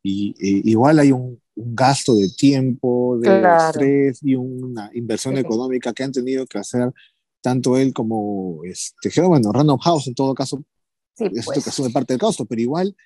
y, 0.02 0.34
y 0.40 0.68
igual 0.68 0.98
hay 0.98 1.12
un, 1.12 1.40
un 1.54 1.76
gasto 1.76 2.16
de 2.16 2.28
tiempo, 2.28 3.16
de 3.20 3.28
Claro. 3.28 3.66
estrés 3.68 4.18
y 4.24 4.34
una 4.34 4.90
inversión 4.94 5.34
Sí. 5.34 5.40
económica 5.42 5.92
que 5.92 6.02
han 6.02 6.10
tenido 6.10 6.44
que 6.46 6.58
hacer 6.58 6.92
tanto 7.40 7.76
él 7.76 7.94
como, 7.94 8.64
este, 8.64 9.12
bueno, 9.22 9.52
Random 9.52 9.78
House 9.78 10.08
en 10.08 10.14
todo 10.16 10.34
caso, 10.34 10.64
Sí, 11.16 11.26
esto 11.32 11.52
pues. 11.52 11.62
que 11.62 11.70
asume 11.70 11.90
parte 11.90 12.14
del 12.14 12.20
costo, 12.20 12.44
pero 12.46 12.60
igual, 12.62 12.96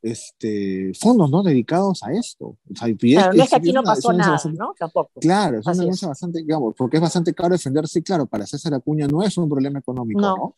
este, 0.00 0.92
fondos 0.94 1.28
no 1.28 1.42
dedicados 1.42 2.04
a 2.04 2.12
esto. 2.12 2.56
O 2.72 2.76
sea, 2.76 2.88
y 2.88 2.92
es- 2.92 2.98
Claro, 3.18 3.32
no 3.34 3.42
es 3.42 3.50
que 3.50 3.56
aquí 3.56 3.72
no 3.72 3.82
pasó 3.82 4.12
nada, 4.12 4.30
bastante- 4.32 4.58
¿no? 4.58 4.74
Tampoco. 4.78 5.10
Claro, 5.20 5.58
es 5.58 5.66
una 5.66 5.72
Así 5.72 5.78
es. 5.80 5.84
denuncia 5.86 6.06
bastante, 6.08 6.38
digamos, 6.38 6.74
porque 6.78 6.98
es 6.98 7.02
bastante 7.02 7.34
caro 7.34 7.50
defenderse, 7.52 7.98
y 7.98 8.02
claro, 8.02 8.26
para 8.26 8.46
César 8.46 8.74
Acuña 8.74 9.08
no 9.08 9.22
es 9.24 9.36
un 9.36 9.48
problema 9.48 9.80
económico, 9.80 10.20
No. 10.20 10.36
¿no? 10.36 10.56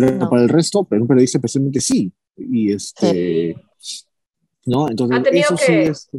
Pero 0.00 0.12
No. 0.12 0.28
para 0.30 0.42
el 0.42 0.48
resto, 0.48 0.84
pero 0.84 1.02
un 1.02 1.08
periodista 1.08 1.38
especialmente 1.38 1.80
sí. 1.80 2.12
Y 2.36 2.72
este, 2.72 3.56
¿no? 4.66 4.88
Entonces, 4.88 5.18
Ha 5.18 5.22
tenido 5.22 5.44
eso 5.46 5.56
sí 5.56 5.66
que- 5.66 5.86
es. 5.88 6.10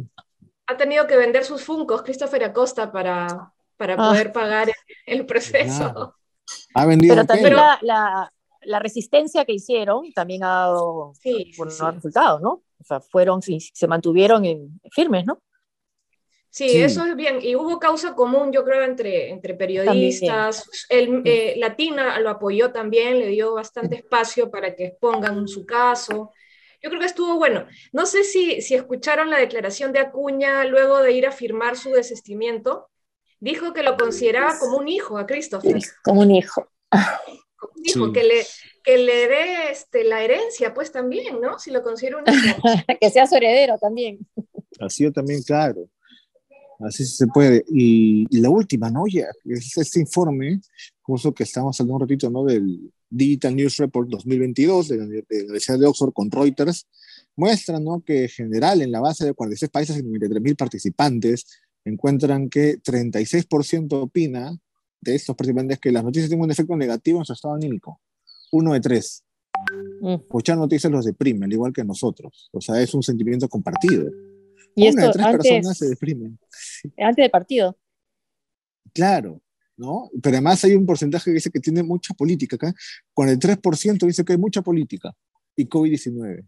Ha 0.66 0.76
tenido 0.76 1.06
que 1.06 1.16
vender 1.16 1.44
sus 1.44 1.62
funcos, 1.62 2.02
Christopher 2.02 2.44
Acosta, 2.44 2.90
para, 2.92 3.52
para 3.76 3.94
Ah. 3.94 4.08
poder 4.10 4.32
pagar 4.32 4.70
el 5.06 5.24
proceso. 5.26 5.78
Claro. 5.92 6.14
Ha 6.74 6.86
vendido 6.86 7.14
Pero 7.14 7.26
también 7.26 7.54
la, 7.56 7.78
la, 7.82 8.32
la 8.62 8.78
resistencia 8.78 9.44
que 9.44 9.52
hicieron 9.52 10.12
también 10.12 10.42
ha 10.44 10.48
dado 10.48 11.12
Sí, 11.22 11.50
sí, 11.52 11.52
buenos 11.56 11.76
sí. 11.76 11.84
resultados, 11.94 12.40
¿no? 12.42 12.62
O 12.80 12.84
sea, 12.84 13.00
fueron, 13.00 13.42
sí, 13.42 13.58
se 13.60 13.86
mantuvieron 13.86 14.44
en- 14.44 14.80
firmes, 14.92 15.24
¿no? 15.26 15.40
Sí, 16.58 16.68
Sí. 16.70 16.82
eso 16.82 17.04
es 17.04 17.14
bien. 17.14 17.38
Y 17.40 17.54
hubo 17.54 17.78
causa 17.78 18.14
común, 18.16 18.50
yo 18.50 18.64
creo, 18.64 18.82
entre, 18.82 19.30
entre 19.30 19.54
periodistas. 19.54 20.68
El, 20.88 21.22
eh, 21.24 21.54
Latina 21.56 22.18
lo 22.18 22.30
apoyó 22.30 22.72
también, 22.72 23.20
le 23.20 23.28
dio 23.28 23.54
bastante 23.54 23.94
espacio 23.94 24.50
para 24.50 24.74
que 24.74 24.86
expongan 24.86 25.46
su 25.46 25.64
caso. 25.64 26.32
Yo 26.82 26.90
creo 26.90 26.98
que 27.00 27.06
estuvo 27.06 27.36
bueno. 27.36 27.64
No 27.92 28.06
sé 28.06 28.24
si, 28.24 28.60
si 28.60 28.74
escucharon 28.74 29.30
la 29.30 29.38
declaración 29.38 29.92
de 29.92 30.00
Acuña 30.00 30.64
luego 30.64 31.00
de 31.00 31.12
ir 31.12 31.26
a 31.28 31.32
firmar 31.32 31.76
su 31.76 31.90
desistimiento. 31.90 32.88
Dijo 33.38 33.72
que 33.72 33.84
lo 33.84 33.96
consideraba 33.96 34.58
como 34.58 34.78
un 34.78 34.88
hijo 34.88 35.16
a 35.16 35.26
Christopher. 35.26 35.76
Como 36.02 36.22
un 36.22 36.32
hijo. 36.32 36.68
Como 36.90 37.72
un 37.76 37.84
hijo, 37.86 38.06
Sí. 38.06 38.12
que, 38.12 38.24
le, 38.24 38.46
que 38.82 38.98
le 38.98 39.28
dé 39.28 39.70
este, 39.70 40.02
la 40.02 40.22
herencia, 40.24 40.74
pues 40.74 40.90
también, 40.90 41.40
¿no? 41.40 41.60
Si 41.60 41.70
lo 41.70 41.82
considera 41.82 42.16
un 42.18 42.24
hijo. 42.26 42.62
que 43.00 43.10
sea 43.10 43.28
su 43.28 43.36
heredero 43.36 43.78
también. 43.78 44.18
Así 44.80 45.04
yo 45.04 45.12
también, 45.12 45.42
claro. 45.44 45.88
Así 46.78 47.04
se 47.04 47.26
puede. 47.26 47.64
Y, 47.68 48.26
y 48.30 48.40
la 48.40 48.50
última, 48.50 48.90
¿no? 48.90 49.06
Ya, 49.06 49.26
es 49.44 49.76
este 49.76 50.00
informe, 50.00 50.60
justo 51.02 51.34
que 51.34 51.42
estamos 51.42 51.78
hablando 51.80 51.96
un 51.96 52.00
ratito, 52.02 52.30
¿no? 52.30 52.44
Del 52.44 52.92
Digital 53.10 53.56
News 53.56 53.76
Report 53.78 54.08
2022 54.08 54.88
de 54.88 54.96
la, 54.96 55.06
de 55.06 55.24
la 55.30 55.44
Universidad 55.44 55.78
de 55.78 55.86
Oxford 55.86 56.12
con 56.12 56.30
Reuters, 56.30 56.86
muestra, 57.36 57.80
¿no? 57.80 58.00
Que 58.00 58.24
en 58.24 58.28
general 58.28 58.82
en 58.82 58.92
la 58.92 59.00
base 59.00 59.24
de 59.24 59.34
46 59.34 59.70
países 59.70 59.98
y 59.98 60.02
93 60.02 60.42
mil 60.42 60.56
participantes 60.56 61.46
encuentran 61.84 62.48
que 62.48 62.78
36% 62.80 63.92
opina 63.94 64.56
de 65.00 65.14
estos 65.14 65.34
participantes 65.36 65.78
que 65.78 65.92
las 65.92 66.04
noticias 66.04 66.28
tienen 66.28 66.44
un 66.44 66.50
efecto 66.50 66.76
negativo 66.76 67.18
en 67.18 67.24
su 67.24 67.32
estado 67.32 67.54
anímico. 67.54 68.00
Uno 68.52 68.72
de 68.72 68.80
tres. 68.80 69.24
Mm. 70.00 70.14
Escuchar 70.14 70.58
noticias 70.58 70.92
los 70.92 71.04
deprime, 71.04 71.46
al 71.46 71.52
igual 71.52 71.72
que 71.72 71.84
nosotros. 71.84 72.48
O 72.52 72.60
sea, 72.60 72.80
es 72.80 72.94
un 72.94 73.02
sentimiento 73.02 73.48
compartido. 73.48 74.10
Y 74.78 74.88
Una 74.90 75.06
de 75.06 75.12
tres 75.12 75.26
personas 75.26 75.78
se 75.78 75.88
deprimen. 75.88 76.38
antes 76.98 77.22
del 77.22 77.30
partido. 77.30 77.76
Claro, 78.92 79.40
¿no? 79.76 80.10
Pero 80.22 80.36
además 80.36 80.62
hay 80.64 80.74
un 80.74 80.86
porcentaje 80.86 81.30
que 81.30 81.34
dice 81.34 81.50
que 81.50 81.60
tiene 81.60 81.82
mucha 81.82 82.14
política 82.14 82.56
acá. 82.56 82.72
Con 83.12 83.28
el 83.28 83.38
3% 83.38 84.06
dice 84.06 84.24
que 84.24 84.32
hay 84.34 84.38
mucha 84.38 84.62
política 84.62 85.12
y 85.56 85.66
COVID-19. 85.68 86.46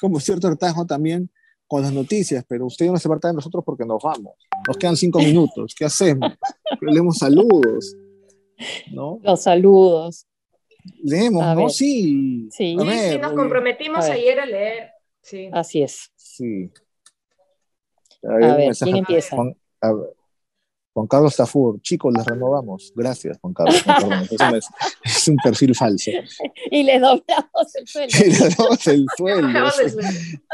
como 0.00 0.18
cierto 0.20 0.48
hartazgo 0.48 0.84
también 0.86 1.30
con 1.66 1.82
las 1.82 1.92
noticias, 1.92 2.44
pero 2.46 2.66
usted 2.66 2.86
no 2.86 2.96
se 2.98 3.08
aparta 3.08 3.28
de 3.28 3.34
nosotros 3.34 3.62
porque 3.64 3.84
nos 3.86 4.02
vamos. 4.02 4.34
Nos 4.66 4.76
quedan 4.76 4.96
cinco 4.96 5.18
minutos. 5.20 5.74
¿Qué 5.76 5.84
hacemos? 5.84 6.32
Leemos 6.80 7.18
saludos. 7.18 7.96
¿No? 8.92 9.18
Los 9.22 9.42
saludos. 9.42 10.26
Leemos, 11.02 11.42
A 11.42 11.54
¿no? 11.54 11.62
ver. 11.62 11.70
Sí. 11.70 12.48
Sí. 12.50 12.76
A 12.78 12.82
Sí, 12.82 12.86
ver, 12.86 13.12
sí, 13.14 13.18
nos 13.18 13.32
comprometimos 13.32 14.04
A 14.04 14.12
ayer 14.12 14.38
a 14.40 14.46
leer. 14.46 14.90
Sí. 15.22 15.48
Así 15.52 15.82
es. 15.82 16.12
Sí. 16.16 16.70
A 18.28 18.36
ver. 18.36 18.74
¿quién 18.76 18.96
empieza? 18.96 19.36
Juan, 19.36 19.56
a 19.80 19.92
ver. 19.92 20.14
Juan 20.94 21.08
Carlos 21.08 21.34
Tafur, 21.34 21.80
chicos, 21.82 22.14
les 22.16 22.24
renovamos. 22.24 22.92
Gracias, 22.94 23.36
Juan 23.40 23.52
Carlos. 23.52 23.82
Perdón, 23.82 24.12
es, 24.56 24.66
es 25.02 25.28
un 25.28 25.36
perfil 25.42 25.74
falso. 25.74 26.12
Y 26.70 26.84
le 26.84 27.00
doblamos 27.00 27.74
el 27.74 27.88
sueldo. 27.88 28.16
Y 28.24 28.30
le 28.30 28.48
damos 28.48 28.86
el 28.86 29.06
sueldo 29.16 29.58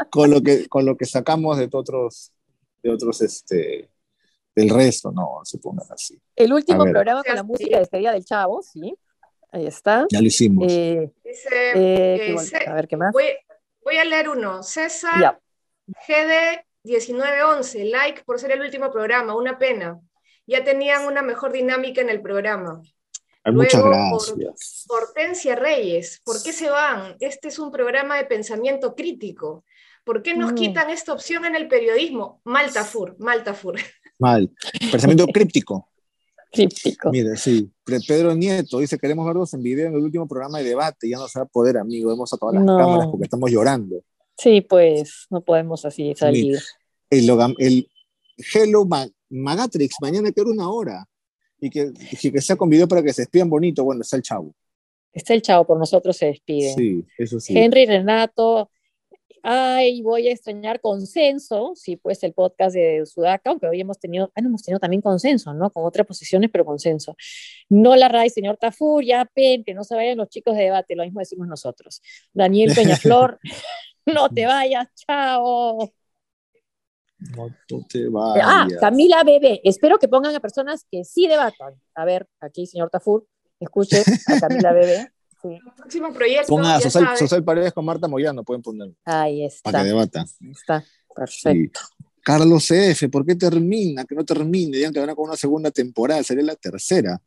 con 0.09 0.31
lo 0.31 0.41
que 0.41 0.67
con 0.67 0.85
lo 0.85 0.97
que 0.97 1.05
sacamos 1.05 1.57
de 1.57 1.69
otros 1.71 2.31
de 2.81 2.89
otros 2.89 3.21
este 3.21 3.91
del 4.55 4.69
resto, 4.69 5.11
no 5.11 5.41
se 5.43 5.59
pongan 5.59 5.85
así. 5.91 6.19
El 6.35 6.51
último 6.51 6.83
programa 6.83 7.23
con 7.23 7.35
la 7.35 7.43
música 7.43 7.75
de 7.75 7.79
despedida 7.79 8.11
del 8.11 8.25
Chavo, 8.25 8.61
sí. 8.63 8.95
Ahí 9.51 9.67
está. 9.67 10.07
Ya 10.11 10.21
lo 10.21 10.27
hicimos. 10.27 10.65
Eh, 10.69 11.11
Dice, 11.23 11.71
eh, 11.75 12.35
eh, 12.35 12.67
a 12.67 12.73
ver 12.73 12.87
qué 12.87 12.97
más. 12.97 13.13
voy, 13.13 13.25
voy 13.83 13.97
a 13.97 14.05
leer 14.05 14.29
uno. 14.29 14.63
César 14.63 15.19
Ya. 15.19 15.39
GD1911, 16.83 17.89
like 17.89 18.23
por 18.23 18.39
ser 18.39 18.51
el 18.51 18.61
último 18.61 18.91
programa, 18.91 19.35
una 19.35 19.57
pena. 19.57 19.99
Ya 20.47 20.63
tenían 20.63 21.05
una 21.05 21.21
mejor 21.21 21.51
dinámica 21.51 22.01
en 22.01 22.09
el 22.09 22.21
programa. 22.21 22.81
Ay, 23.43 23.53
muchas 23.53 23.81
luego, 23.81 24.17
gracias. 24.19 24.85
Hortensia 24.87 25.55
Reyes, 25.55 26.21
¿por 26.23 26.41
qué 26.43 26.53
se 26.53 26.69
van? 26.69 27.15
Este 27.19 27.47
es 27.47 27.57
un 27.59 27.71
programa 27.71 28.17
de 28.17 28.25
pensamiento 28.25 28.95
crítico. 28.95 29.63
¿Por 30.03 30.21
qué 30.23 30.35
nos 30.35 30.51
Mm. 30.51 30.55
quitan 30.55 30.89
esta 30.89 31.13
opción 31.13 31.45
en 31.45 31.55
el 31.55 31.67
periodismo? 31.67 32.41
Maltafur, 32.43 33.15
Maltafur. 33.19 33.75
Mal. 34.19 34.51
Pensamiento 34.91 35.25
críptico. 35.27 35.89
Críptico. 36.51 37.09
Mire, 37.11 37.37
sí. 37.37 37.71
Pedro 38.07 38.35
Nieto 38.35 38.79
dice, 38.79 38.97
queremos 38.97 39.25
verlos 39.25 39.53
en 39.53 39.63
video 39.63 39.87
en 39.87 39.93
el 39.95 40.01
último 40.01 40.27
programa 40.27 40.57
de 40.59 40.65
debate. 40.65 41.07
Ya 41.09 41.17
no 41.17 41.27
se 41.27 41.39
va 41.39 41.45
a 41.45 41.47
poder, 41.47 41.77
amigo. 41.77 42.11
Hemos 42.11 42.31
apagado 42.33 42.55
las 42.57 42.65
No. 42.65 42.77
cámaras 42.77 43.07
porque 43.07 43.23
estamos 43.23 43.49
llorando. 43.49 44.03
Sí, 44.41 44.61
pues 44.61 45.27
no 45.29 45.41
podemos 45.41 45.85
así 45.85 46.15
salir. 46.15 46.57
El, 47.11 47.87
Hello 48.53 48.85
Ma- 48.85 49.07
Magatrix, 49.29 49.95
mañana 50.01 50.31
que 50.31 50.41
era 50.41 50.49
una 50.49 50.69
hora. 50.69 51.05
Y 51.59 51.69
que, 51.69 51.91
y 52.23 52.31
que 52.31 52.41
sea 52.41 52.55
con 52.55 52.69
video 52.69 52.87
para 52.87 53.03
que 53.03 53.13
se 53.13 53.21
despidan 53.21 53.49
bonito. 53.49 53.83
Bueno, 53.83 54.01
está 54.01 54.15
el 54.15 54.23
chavo. 54.23 54.55
Está 55.13 55.33
el 55.33 55.41
Chavo, 55.41 55.67
por 55.67 55.77
nosotros 55.77 56.15
se 56.15 56.27
despide. 56.27 56.73
Sí, 56.73 57.05
eso 57.17 57.39
sí. 57.39 57.55
Henry 57.55 57.85
Renato, 57.85 58.71
ay, 59.43 60.01
voy 60.01 60.27
a 60.29 60.31
extrañar 60.31 60.79
consenso, 60.79 61.73
sí, 61.75 61.97
pues 61.97 62.23
el 62.23 62.33
podcast 62.33 62.75
de 62.75 63.05
Sudaca, 63.05 63.49
aunque 63.49 63.67
hoy 63.67 63.81
hemos 63.81 63.99
tenido, 63.99 64.31
ah, 64.35 64.41
no, 64.41 64.47
hemos 64.47 64.63
tenido 64.63 64.79
también 64.79 65.01
consenso, 65.01 65.53
¿no? 65.53 65.69
Con 65.69 65.85
otras 65.85 66.07
posiciones, 66.07 66.49
pero 66.51 66.63
consenso. 66.65 67.15
No 67.69 67.95
la 67.95 68.07
RAI, 68.07 68.29
señor 68.29 68.57
Tafur, 68.57 69.03
ya 69.03 69.25
pen, 69.25 69.63
que 69.63 69.73
no 69.73 69.83
se 69.83 69.95
vayan 69.95 70.17
los 70.17 70.29
chicos 70.29 70.55
de 70.55 70.63
debate, 70.63 70.95
lo 70.95 71.03
mismo 71.03 71.19
decimos 71.19 71.47
nosotros. 71.47 72.01
Daniel 72.33 72.73
Peñaflor, 72.73 73.37
no 74.13 74.29
te 74.29 74.45
vayas, 74.45 74.87
chao. 74.95 75.91
No, 77.35 77.47
no 77.69 77.85
te 77.87 78.05
Ah, 78.07 78.65
vayas. 78.65 78.79
Camila 78.79 79.23
Bebé, 79.23 79.61
espero 79.63 79.99
que 79.99 80.07
pongan 80.07 80.35
a 80.35 80.39
personas 80.39 80.85
que 80.89 81.03
sí 81.03 81.27
debatan. 81.27 81.75
A 81.95 82.05
ver, 82.05 82.27
aquí, 82.39 82.65
señor 82.65 82.89
Tafur, 82.89 83.27
escuche 83.59 84.03
a 84.27 84.39
Camila 84.39 84.71
Bebé. 84.73 85.11
Sí, 85.41 85.57
Próximo 85.75 86.13
proyecto, 86.13 86.47
Pongan 86.47 86.75
a 86.77 86.81
saben. 86.81 87.17
Sosal 87.17 87.43
Paredes 87.43 87.73
con 87.73 87.83
Marta 87.83 88.07
Moyano, 88.07 88.43
pueden 88.43 88.61
poner, 88.61 88.91
ahí 89.05 89.47
para 89.63 89.83
que 89.83 89.89
está, 89.89 90.21
ahí 90.21 90.51
está, 90.51 90.85
perfecto. 91.15 91.79
Carlos 92.23 92.67
CF, 92.67 93.09
¿por 93.09 93.25
qué 93.25 93.35
termina? 93.35 94.05
Que 94.05 94.13
no 94.13 94.23
termine, 94.23 94.77
digan 94.77 94.93
que 94.93 94.99
van 94.99 95.09
a 95.09 95.15
con 95.15 95.27
una 95.27 95.35
segunda 95.35 95.71
temporada, 95.71 96.21
sería 96.21 96.43
la 96.43 96.55
tercera. 96.55 97.19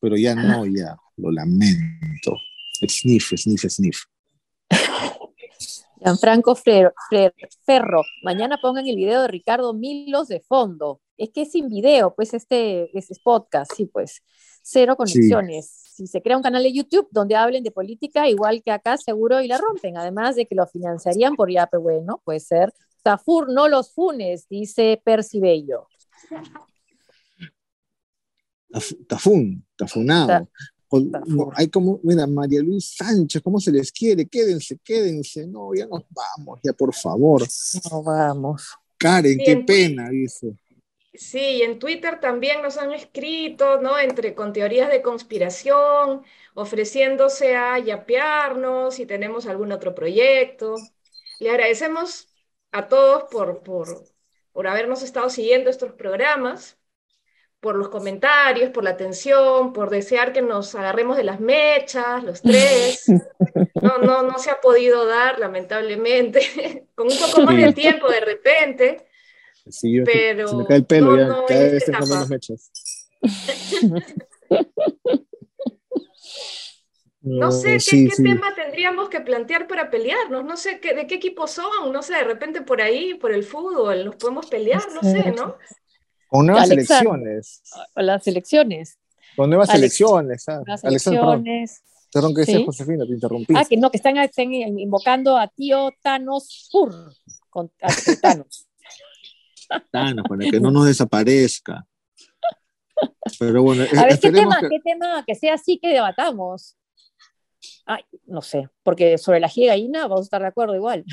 Pero 0.00 0.16
ya 0.16 0.34
no, 0.34 0.66
ya, 0.66 0.96
lo 1.16 1.30
lamento. 1.30 2.36
Sniff, 2.88 3.32
sniff, 3.36 3.64
sniff. 3.68 4.02
Gianfranco 6.04 6.54
Fer- 6.56 6.92
Fer- 7.10 7.34
Ferro, 7.64 8.02
mañana 8.22 8.58
pongan 8.60 8.86
el 8.86 8.96
video 8.96 9.22
de 9.22 9.28
Ricardo 9.28 9.72
Milos 9.74 10.28
de 10.28 10.40
fondo. 10.40 11.00
Es 11.16 11.30
que 11.30 11.42
es 11.42 11.52
sin 11.52 11.68
video, 11.68 12.14
pues 12.14 12.34
este, 12.34 12.90
este 12.98 13.12
es 13.12 13.20
podcast, 13.20 13.72
sí, 13.76 13.86
pues. 13.86 14.22
Cero 14.62 14.96
conexiones. 14.96 15.66
Si 15.94 16.06
se 16.06 16.22
crea 16.22 16.36
un 16.36 16.42
canal 16.42 16.62
de 16.62 16.72
YouTube 16.72 17.06
donde 17.10 17.36
hablen 17.36 17.62
de 17.64 17.70
política, 17.70 18.28
igual 18.28 18.62
que 18.62 18.70
acá, 18.70 18.96
seguro 18.96 19.40
y 19.40 19.48
la 19.48 19.58
rompen. 19.58 19.96
Además 19.98 20.36
de 20.36 20.46
que 20.46 20.54
lo 20.54 20.66
financiarían 20.66 21.34
por 21.34 21.50
Yape, 21.50 21.76
bueno, 21.78 22.20
puede 22.24 22.40
ser. 22.40 22.72
Tafur, 23.02 23.52
no 23.52 23.68
los 23.68 23.92
funes, 23.92 24.48
dice 24.48 25.00
Percy 25.04 25.40
Bello. 25.40 25.88
Taf- 28.70 29.06
Tafún, 29.06 29.66
tafunado. 29.76 30.48
No, 31.00 31.50
hay 31.54 31.68
como, 31.68 32.00
mira, 32.02 32.26
María 32.26 32.60
Luis 32.60 32.94
Sánchez, 32.96 33.40
¿cómo 33.42 33.58
se 33.60 33.72
les 33.72 33.90
quiere? 33.90 34.26
Quédense, 34.26 34.78
quédense. 34.84 35.46
No, 35.46 35.74
ya 35.74 35.86
nos 35.86 36.02
vamos, 36.10 36.60
ya 36.62 36.72
por 36.72 36.94
favor. 36.94 37.42
No 37.90 38.02
vamos. 38.02 38.62
Karen, 38.98 39.38
Sí, 39.38 39.44
qué 39.44 39.52
en- 39.52 39.66
pena, 39.66 40.08
dice. 40.10 40.54
Sí, 41.14 41.38
y 41.40 41.62
en 41.62 41.78
Twitter 41.78 42.20
también 42.20 42.62
nos 42.62 42.78
han 42.78 42.92
escrito, 42.92 43.80
¿no? 43.80 43.98
Entre 43.98 44.34
con 44.34 44.52
teorías 44.54 44.88
de 44.90 45.02
conspiración, 45.02 46.22
ofreciéndose 46.54 47.54
a 47.54 47.78
yapearnos 47.78 48.94
si 48.94 49.04
tenemos 49.04 49.46
algún 49.46 49.72
otro 49.72 49.94
proyecto. 49.94 50.76
Le 51.38 51.50
agradecemos 51.50 52.28
a 52.70 52.88
todos 52.88 53.24
por, 53.30 53.62
por, 53.62 54.04
por 54.52 54.66
habernos 54.66 55.02
estado 55.02 55.28
siguiendo 55.28 55.68
estos 55.68 55.92
programas, 55.92 56.78
por 57.62 57.76
los 57.76 57.90
comentarios, 57.90 58.70
por 58.70 58.82
la 58.82 58.90
atención, 58.90 59.72
por 59.72 59.88
desear 59.88 60.32
que 60.32 60.42
nos 60.42 60.74
agarremos 60.74 61.16
de 61.16 61.22
las 61.22 61.38
mechas, 61.38 62.22
los 62.24 62.42
tres. 62.42 63.06
No, 63.80 63.98
no, 63.98 64.22
no 64.22 64.38
se 64.38 64.50
ha 64.50 64.60
podido 64.60 65.06
dar, 65.06 65.38
lamentablemente, 65.38 66.86
con 66.94 67.06
un 67.10 67.16
poco 67.18 67.42
más 67.42 67.56
de 67.56 67.72
tiempo 67.72 68.08
de 68.08 68.20
repente. 68.20 69.06
Sí, 69.68 69.96
yo- 69.96 70.04
Pero 70.04 70.48
se 70.48 70.56
me 70.56 70.66
cae 70.66 70.76
el 70.78 70.86
pelo, 70.86 71.10
no, 71.12 71.16
ya 71.18 71.26
no, 71.28 71.46
cada 71.46 71.60
vez 71.62 71.88
etapa. 71.88 72.04
menos 72.06 72.28
mechas. 72.28 72.70
No 77.24 77.52
sé 77.52 77.74
qué, 77.74 77.80
sí, 77.80 78.08
qué 78.08 78.20
tema 78.22 78.52
tendríamos 78.56 79.08
que 79.08 79.20
plantear 79.20 79.68
para 79.68 79.90
pelearnos, 79.90 80.44
no 80.44 80.56
sé 80.56 80.80
qué, 80.80 80.92
de 80.92 81.06
qué 81.06 81.14
equipo 81.14 81.46
son, 81.46 81.92
no 81.92 82.02
sé, 82.02 82.14
de 82.14 82.24
repente 82.24 82.62
por 82.62 82.82
ahí, 82.82 83.14
por 83.14 83.30
el 83.32 83.44
fútbol, 83.44 84.04
nos 84.04 84.16
podemos 84.16 84.46
pelear, 84.46 84.82
no 84.92 85.02
sé, 85.02 85.30
¿no? 85.30 85.56
Con 86.32 86.46
nuevas 86.46 86.70
elecciones. 86.70 87.62
Las 87.94 88.26
elecciones. 88.26 88.98
Con 89.36 89.50
nuevas 89.50 89.68
Alex- 89.70 89.78
elecciones. 89.78 90.48
ah. 90.48 90.62
Las 90.66 90.84
Alexander, 90.84 91.20
perdón, 91.20 91.46
elecciones. 91.46 91.82
perdón 92.12 92.34
que 92.34 92.44
Sí. 92.44 92.64
Josefina, 92.64 93.04
te 93.06 93.12
interrumpí. 93.12 93.54
Ah, 93.56 93.64
que 93.68 93.76
no, 93.76 93.90
que 93.90 93.96
están, 93.98 94.16
están 94.18 94.52
invocando 94.52 95.36
a 95.36 95.48
tío 95.48 95.90
Thanos 96.02 96.68
Fur. 96.72 96.94
Con, 97.50 97.70
a 97.82 97.88
Thanos. 98.20 98.66
Thanos, 99.92 100.24
para 100.28 100.50
que 100.50 100.60
no 100.60 100.70
nos 100.70 100.86
desaparezca. 100.86 101.86
Pero 103.38 103.62
bueno, 103.62 103.84
A 103.98 104.04
ver, 104.06 104.18
¿qué 104.20 104.30
tema, 104.30 104.58
que- 104.60 104.68
qué 104.68 104.80
tema 104.84 105.24
que 105.26 105.34
sea 105.34 105.54
así 105.54 105.78
que 105.78 105.88
debatamos? 105.88 106.76
Ay, 107.86 108.02
no 108.26 108.42
sé, 108.42 108.68
porque 108.82 109.18
sobre 109.18 109.38
la 109.40 109.48
giga 109.48 109.72
gallina 109.72 110.02
vamos 110.02 110.20
a 110.20 110.24
estar 110.24 110.42
de 110.42 110.48
acuerdo 110.48 110.74
igual. 110.76 111.04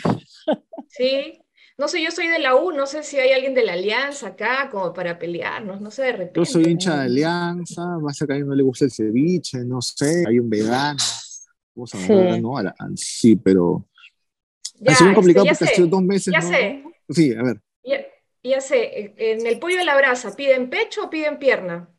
Sí, 0.88 1.42
no 1.80 1.88
sé, 1.88 2.04
yo 2.04 2.12
soy 2.12 2.28
de 2.28 2.40
la 2.40 2.56
U, 2.56 2.72
no 2.72 2.86
sé 2.86 3.04
si 3.04 3.18
hay 3.20 3.32
alguien 3.32 3.54
de 3.56 3.64
la 3.66 3.74
Alianza 3.74 4.28
acá 4.30 4.70
como 4.72 4.94
para 4.94 5.18
pelearnos, 5.20 5.82
no 5.82 5.92
sé, 5.92 6.04
de 6.04 6.12
repente. 6.14 6.40
Yo 6.40 6.46
soy 6.46 6.66
hincha 6.66 6.96
de 6.98 7.04
Alianza, 7.06 7.82
va 7.98 8.12
a 8.12 8.14
ser 8.14 8.28
que 8.28 8.34
a 8.34 8.36
alguien 8.36 8.50
no 8.50 8.56
le 8.56 8.64
gusta 8.64 8.86
el 8.86 8.92
ceviche, 8.92 9.60
no 9.66 9.82
sé, 9.82 10.26
hay 10.28 10.40
un 10.40 10.50
vegano. 10.50 11.00
Vamos 11.76 11.96
a 11.96 12.00
Sí. 12.00 12.14
ver, 12.14 12.42
¿no? 12.42 12.58
A 12.58 12.64
la- 12.64 12.76
a- 12.78 12.90
sí, 12.96 13.36
pero 13.36 13.88
Ya, 14.80 14.92
ha 14.92 14.96
sido 14.96 15.08
muy 15.10 15.16
complicado 15.16 15.46
este, 15.46 15.50
ya 15.50 15.54
porque 15.56 15.66
ha 15.66 15.68
sé, 15.68 15.76
sido 15.76 15.88
dos 15.88 16.04
meses. 16.04 16.34
ya 16.34 16.42
¿no? 16.42 16.48
sé. 16.50 16.84
Sí, 17.10 17.34
a 17.34 17.44
ver. 17.44 17.62
Ya, 17.84 18.06
ya 18.44 18.62
sé, 18.62 19.14
en 19.18 19.46
el 19.48 19.60
pollo 19.60 19.78
de 19.78 19.86
la 19.86 19.98
brasa, 19.98 20.36
¿piden 20.36 20.70
pecho 20.70 21.06
o 21.06 21.10
piden 21.10 21.40
pierna? 21.40 21.94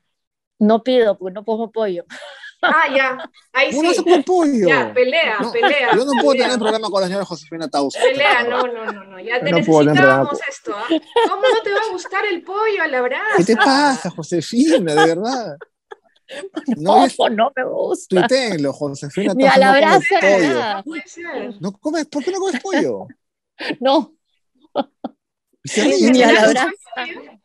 No 0.60 0.82
pido, 0.84 1.18
porque 1.18 1.32
no 1.34 1.44
pongo 1.44 1.70
pollo. 1.72 2.04
Ah, 2.62 2.84
ya, 2.94 3.30
ahí 3.52 3.70
¿Cómo 3.70 3.84
no 3.84 3.90
sí. 3.90 3.96
se 3.96 4.02
come 4.02 4.22
pollo? 4.22 4.68
Ya, 4.68 4.92
pelea, 4.92 5.38
No, 5.40 5.50
pelea. 5.50 5.90
Yo 5.96 6.04
no 6.04 6.12
puedo 6.20 6.32
pelea. 6.32 6.46
tener 6.46 6.58
programa 6.58 6.90
con 6.90 7.00
la 7.00 7.06
señora 7.06 7.24
Josefina 7.24 7.68
Taus. 7.68 7.94
Pelea, 7.96 8.42
no, 8.44 8.62
no, 8.62 8.84
no, 8.84 9.04
no, 9.04 9.18
ya 9.20 9.40
te 9.40 9.50
No 9.50 9.56
necesitábamos 9.58 10.38
esto, 10.48 10.74
¿ah? 10.76 10.86
¿Cómo 11.28 11.42
no 11.42 11.62
te 11.62 11.72
va 11.72 11.80
a 11.88 11.92
gustar 11.92 12.24
el 12.26 12.42
pollo 12.42 12.82
a 12.82 12.86
la 12.88 13.00
brasa? 13.00 13.36
¿Qué 13.38 13.44
te 13.44 13.56
pasa, 13.56 14.10
Josefina? 14.10 14.94
De 14.94 15.06
verdad. 15.06 15.56
No, 16.76 16.76
No, 16.98 17.04
es- 17.06 17.16
no 17.32 17.52
me 17.56 17.64
gusta. 17.64 18.16
tuiteenlo, 18.16 18.72
Josefina 18.72 19.34
Ni 19.34 19.44
a 19.46 19.48
Taus 19.50 19.58
la 19.60 19.72
brasa, 19.76 20.00
pollo. 20.20 20.54
No 20.76 20.82
puede 20.84 21.02
ser. 21.06 21.54
No 21.60 21.72
comes, 21.72 22.06
¿Por 22.06 22.24
qué 22.24 22.30
no 22.30 22.38
comes 22.40 22.60
pollo? 22.62 23.06
No. 23.80 24.14
Ni 25.62 26.22
a 26.22 26.26
la 26.26 26.32
Claro. 26.32 26.50
brasa, 26.50 26.72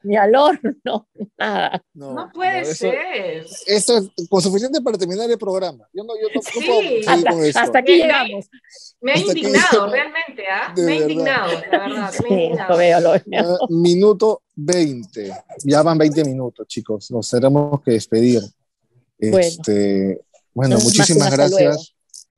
ni 0.04 0.16
al 0.16 0.36
horno, 0.36 1.08
nada. 1.38 1.84
No 1.94 2.32
puede 2.34 2.62
eso- 2.62 2.74
ser. 2.76 3.46
Esto 3.68 3.98
es 3.98 4.28
con 4.30 4.42
suficiente 4.42 4.80
para 4.82 4.98
terminar 4.98 5.30
el 5.30 5.38
programa. 5.38 5.86
Yo 5.94 6.04
no, 6.04 6.14
yo 6.16 6.28
no, 6.34 6.36
no 6.36 6.42
Sí. 6.42 6.60
puedo 6.66 7.10
Hasta, 7.14 7.32
con 7.32 7.44
esto. 7.44 7.60
hasta 7.60 7.80
aquí 7.80 7.92
Me- 7.92 7.98
llegamos. 7.98 8.46
Me 9.02 9.12
ha 9.12 9.18
indignado, 9.18 9.88
realmente, 9.92 10.44
¿ah? 10.50 10.74
Me 10.78 10.94
ha 10.94 10.96
indignado, 10.96 11.52
la 11.52 11.60
verdad. 11.60 11.90
Me 11.92 12.00
ha 12.06 12.12
Sí, 12.12 12.24
indignado. 12.30 12.70
lo 12.72 12.78
veo, 12.78 13.00
lo 13.02 13.12
veo. 13.12 13.22
Ah, 13.62 13.66
minuto 13.70 14.42
20. 14.56 15.32
Ya 15.66 15.82
van 15.84 15.98
20 15.98 16.24
minutos, 16.24 16.66
chicos. 16.68 17.12
Nos 17.12 17.30
tenemos 17.30 17.82
que 17.84 17.92
despedir. 17.92 18.42
Bueno. 19.20 19.38
Este, 19.40 20.22
bueno, 20.54 20.78
muchísimas 20.80 21.32
gracias. 21.32 21.92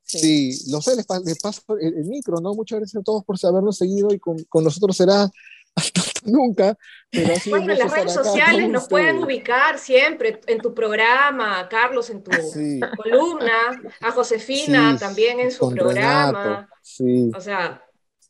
Sí, 0.03 0.57
lo 0.71 0.81
sé, 0.81 0.95
les, 0.95 1.05
pa- 1.05 1.19
les 1.19 1.37
paso 1.39 1.61
el, 1.81 1.97
el 1.97 2.05
micro, 2.05 2.39
¿no? 2.39 2.53
Muchas 2.53 2.79
gracias 2.79 3.01
a 3.01 3.03
todos 3.03 3.25
por 3.25 3.35
habernos 3.43 3.77
seguido 3.77 4.13
y 4.13 4.19
con, 4.19 4.41
con 4.45 4.63
nosotros 4.63 4.95
será 4.95 5.29
hasta 5.77 6.01
nunca. 6.25 6.77
Pero 7.13 7.33
un 7.35 7.41
Bueno, 7.49 7.73
en 7.73 7.79
las 7.79 7.91
redes 7.91 8.13
sociales 8.13 8.69
nos 8.69 8.85
pueden 8.85 9.17
ustedes. 9.17 9.25
ubicar 9.25 9.79
siempre 9.79 10.41
en 10.47 10.61
tu 10.61 10.73
programa, 10.73 11.67
Carlos, 11.69 12.09
en 12.09 12.23
tu 12.23 12.31
Sí, 12.53 12.79
columna, 12.95 13.81
a 14.01 14.11
Josefina 14.11 14.93
Sí, 14.93 14.99
también 14.99 15.39
en 15.39 15.51
su 15.51 15.69
programa. 15.69 16.33
Renato. 16.33 16.67
Sí, 16.81 17.31
O 17.31 17.41
sea, 17.41 17.83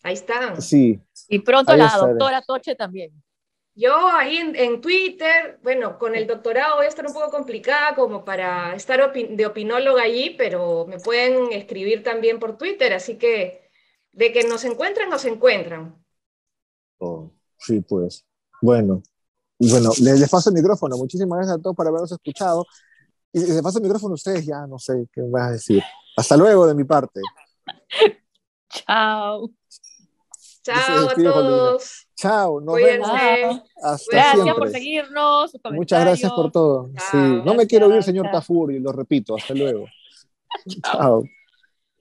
ahí 0.04 0.14
están. 0.14 0.56
sí. 0.62 1.02
Y 1.28 1.40
pronto 1.40 1.72
Ahí 1.74 1.78
la 1.78 1.86
estaré. 1.88 2.14
doctora 2.14 2.42
Toche 2.42 2.76
también. 2.76 3.12
Yo 3.76 4.10
ahí 4.10 4.38
en, 4.38 4.56
en 4.56 4.82
Twitter, 4.82 5.60
bueno, 5.62 6.00
con 6.00 6.16
el 6.16 6.26
doctorado 6.26 6.78
voy 6.78 6.86
a 6.86 6.90
estar 6.90 7.06
un 7.06 7.14
poco 7.14 7.30
complicada 7.30 7.94
como 7.96 8.26
para 8.26 8.74
estar 8.76 9.00
opi- 9.02 9.36
de 9.36 9.46
opinóloga 9.46 10.02
allí, 10.04 10.32
pero 10.38 10.86
me 10.88 11.00
pueden 11.00 11.52
escribir 11.54 12.02
también 12.04 12.40
por 12.40 12.58
Twitter, 12.58 12.94
así 12.94 13.18
que 13.20 13.70
de 14.14 14.32
que 14.34 14.44
nos 14.46 14.66
encuentran, 14.66 15.10
nos 15.10 15.26
encuentran. 15.26 16.04
Oh, 17.00 17.32
sí, 17.60 17.82
pues. 17.82 18.26
Bueno, 18.62 19.02
y 19.60 19.70
bueno, 19.72 19.90
les, 20.02 20.20
les 20.20 20.30
paso 20.30 20.50
el 20.50 20.56
micrófono. 20.56 20.98
Muchísimas 20.98 21.38
gracias 21.38 21.58
a 21.58 21.62
todos 21.62 21.76
por 21.76 21.88
habernos 21.88 22.12
escuchado. 22.12 22.66
Y 23.34 23.40
les 23.40 23.62
paso 23.62 23.80
el 23.80 23.84
micrófono 23.84 24.14
a 24.14 24.16
ustedes, 24.16 24.46
ya 24.46 24.66
no 24.68 24.80
sé 24.80 25.08
qué 25.12 25.22
a 25.40 25.52
decir. 25.52 25.84
Hasta 26.16 26.38
luego 26.38 26.66
de 26.68 26.76
mi 26.76 26.84
parte. 26.84 27.22
Chao. 28.70 29.50
Chao 30.64 31.10
a 31.10 31.14
todos. 31.14 32.08
Chao, 32.16 32.60
nos 32.60 32.74
Cuídense. 32.74 33.12
vemos. 33.12 33.56
Chao. 33.56 33.64
Hasta 33.84 34.16
Gracias 34.16 34.44
siempre. 34.44 34.54
por 34.56 34.70
seguirnos. 34.70 35.58
Muchas 35.72 36.02
gracias 36.02 36.32
por 36.34 36.52
todo. 36.52 36.90
Chao. 36.94 37.06
Sí, 37.12 37.42
no 37.46 37.54
me 37.54 37.68
quiero 37.68 37.94
ir, 37.96 38.04
señor. 38.04 38.30
Tafuri, 38.32 38.80
lo 38.80 38.92
repito. 38.92 39.36
Hasta 39.36 39.54
luego. 39.54 39.86
Chao. 40.84 41.24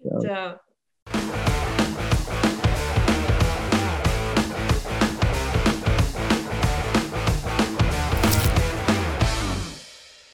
Chao. 0.03 0.23
Chao. 0.23 0.66